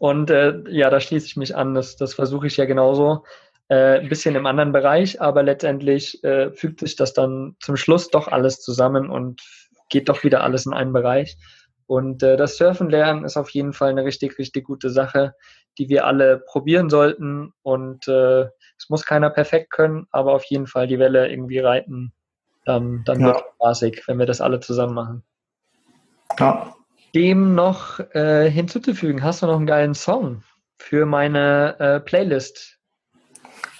[0.00, 1.74] Und äh, ja, da schließe ich mich an.
[1.74, 3.22] Das, das versuche ich ja genauso.
[3.68, 8.10] Äh, ein bisschen im anderen Bereich, aber letztendlich äh, fügt sich das dann zum Schluss
[8.10, 9.42] doch alles zusammen und
[9.88, 11.36] geht doch wieder alles in einen Bereich.
[11.86, 15.34] Und äh, das Surfen lernen ist auf jeden Fall eine richtig, richtig gute Sache,
[15.78, 17.52] die wir alle probieren sollten.
[17.62, 18.42] Und äh,
[18.78, 22.12] es muss keiner perfekt können, aber auf jeden Fall die Welle irgendwie reiten.
[22.64, 23.26] Dann, dann ja.
[23.26, 25.22] wird es spaßig, wenn wir das alle zusammen machen.
[26.38, 26.74] Ja.
[27.14, 30.42] Dem noch äh, hinzuzufügen, hast du noch einen geilen Song
[30.76, 32.75] für meine äh, Playlist?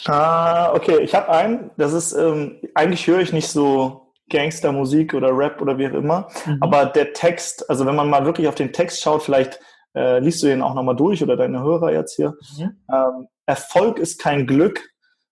[0.05, 1.71] Ah, okay, ich habe einen.
[1.77, 6.29] Das ist, ähm, eigentlich höre ich nicht so Gangstermusik oder Rap oder wie auch immer.
[6.45, 6.59] Mhm.
[6.61, 9.61] Aber der Text, also wenn man mal wirklich auf den Text schaut, vielleicht
[9.95, 12.37] äh, liest du den auch nochmal durch oder deine Hörer jetzt hier.
[12.59, 12.77] Mhm.
[12.93, 14.83] Ähm, Erfolg ist kein Glück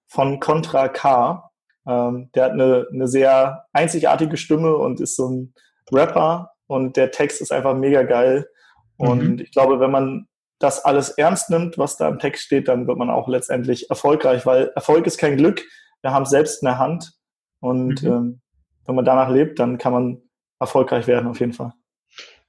[0.07, 1.51] von Contra K.
[1.87, 5.55] Ähm, der hat eine, eine sehr einzigartige Stimme und ist so ein
[5.93, 8.49] Rapper und der Text ist einfach mega geil.
[8.97, 9.39] Und mhm.
[9.41, 10.29] ich glaube, wenn man
[10.65, 14.47] das alles ernst nimmt, was da im Text steht, dann wird man auch letztendlich erfolgreich,
[14.47, 15.63] weil Erfolg ist kein Glück.
[16.01, 17.13] Wir haben es selbst in der Hand.
[17.61, 18.09] Und mhm.
[18.09, 18.41] ähm,
[18.87, 20.23] wenn man danach lebt, dann kann man
[20.59, 21.73] erfolgreich werden, auf jeden Fall.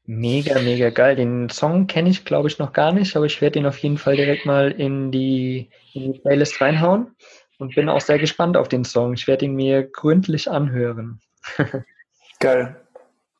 [0.05, 1.15] Mega, mega geil.
[1.17, 3.97] Den Song kenne ich, glaube ich, noch gar nicht, aber ich werde ihn auf jeden
[3.97, 7.15] Fall direkt mal in die, in die Playlist reinhauen
[7.57, 9.13] und bin auch sehr gespannt auf den Song.
[9.13, 11.19] Ich werde ihn mir gründlich anhören.
[12.39, 12.84] geil.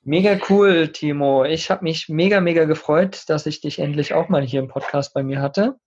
[0.08, 1.46] Mega cool, Timo.
[1.46, 5.16] Ich habe mich mega, mega gefreut, dass ich dich endlich auch mal hier im Podcast
[5.16, 5.78] bei mir hatte.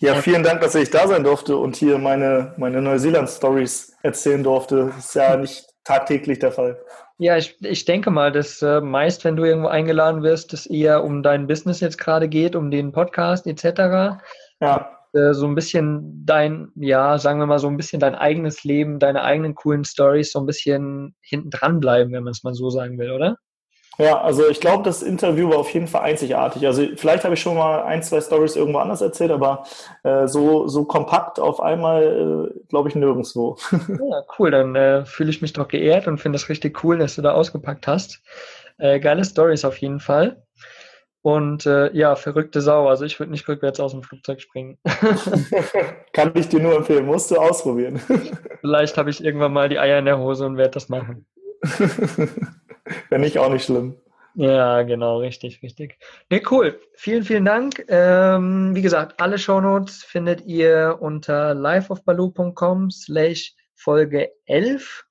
[0.00, 4.86] Ja, vielen Dank, dass ich da sein durfte und hier meine, meine Neuseeland-Stories erzählen durfte.
[4.86, 6.80] Das ist ja nicht tagtäglich der Fall.
[7.18, 11.04] Ja, ich, ich denke mal, dass äh, meist, wenn du irgendwo eingeladen wirst, es eher
[11.04, 14.20] um dein Business jetzt gerade geht, um den Podcast etc.
[14.60, 14.98] Ja.
[15.12, 18.98] Äh, so ein bisschen dein, ja, sagen wir mal, so ein bisschen dein eigenes Leben,
[18.98, 22.68] deine eigenen coolen Stories so ein bisschen hinten dran bleiben, wenn man es mal so
[22.68, 23.36] sagen will, oder?
[23.98, 26.66] Ja, also ich glaube, das Interview war auf jeden Fall einzigartig.
[26.66, 29.64] Also vielleicht habe ich schon mal ein, zwei Stories irgendwo anders erzählt, aber
[30.04, 33.56] äh, so, so kompakt auf einmal, äh, glaube ich, nirgendwo.
[34.10, 34.50] Ja, cool.
[34.50, 37.32] Dann äh, fühle ich mich doch geehrt und finde es richtig cool, dass du da
[37.32, 38.22] ausgepackt hast.
[38.78, 40.42] Äh, geile Stories auf jeden Fall.
[41.22, 42.88] Und äh, ja, verrückte Sau.
[42.88, 44.78] Also ich würde nicht rückwärts aus dem Flugzeug springen.
[46.14, 47.04] Kann ich dir nur empfehlen.
[47.04, 48.00] Musst du ausprobieren.
[48.60, 51.26] Vielleicht habe ich irgendwann mal die Eier in der Hose und werde das machen.
[53.08, 53.96] Wenn nicht, auch nicht schlimm.
[54.34, 55.98] Ja, genau, richtig, richtig.
[56.30, 56.80] Nee, cool.
[56.94, 57.84] Vielen, vielen Dank.
[57.88, 65.04] Ähm, wie gesagt, alle Shownotes findet ihr unter liveofbaloo.com slash Folge 11.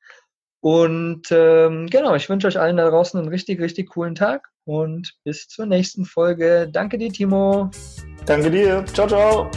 [0.62, 5.14] Und ähm, genau, ich wünsche euch allen da draußen einen richtig, richtig coolen Tag und
[5.24, 6.70] bis zur nächsten Folge.
[6.72, 7.70] Danke dir, Timo.
[8.26, 8.86] Danke dir.
[8.94, 9.50] Ciao, ciao.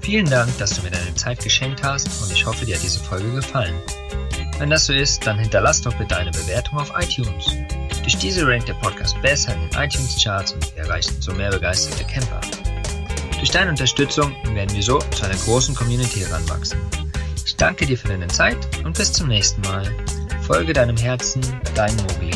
[0.00, 3.00] Vielen Dank, dass du mir deine Zeit geschenkt hast und ich hoffe, dir hat diese
[3.00, 3.74] Folge gefallen.
[4.58, 7.56] Wenn das so ist, dann hinterlass doch bitte eine Bewertung auf iTunes.
[8.02, 12.04] Durch diese rankt der Podcast besser in den iTunes-Charts und wir erreichen so mehr begeisterte
[12.04, 12.40] Camper.
[13.38, 16.80] Durch deine Unterstützung werden wir so zu einer großen Community heranwachsen.
[17.46, 19.84] Ich danke dir für deine Zeit und bis zum nächsten Mal.
[20.42, 21.40] Folge deinem Herzen,
[21.74, 22.32] dein Mogli.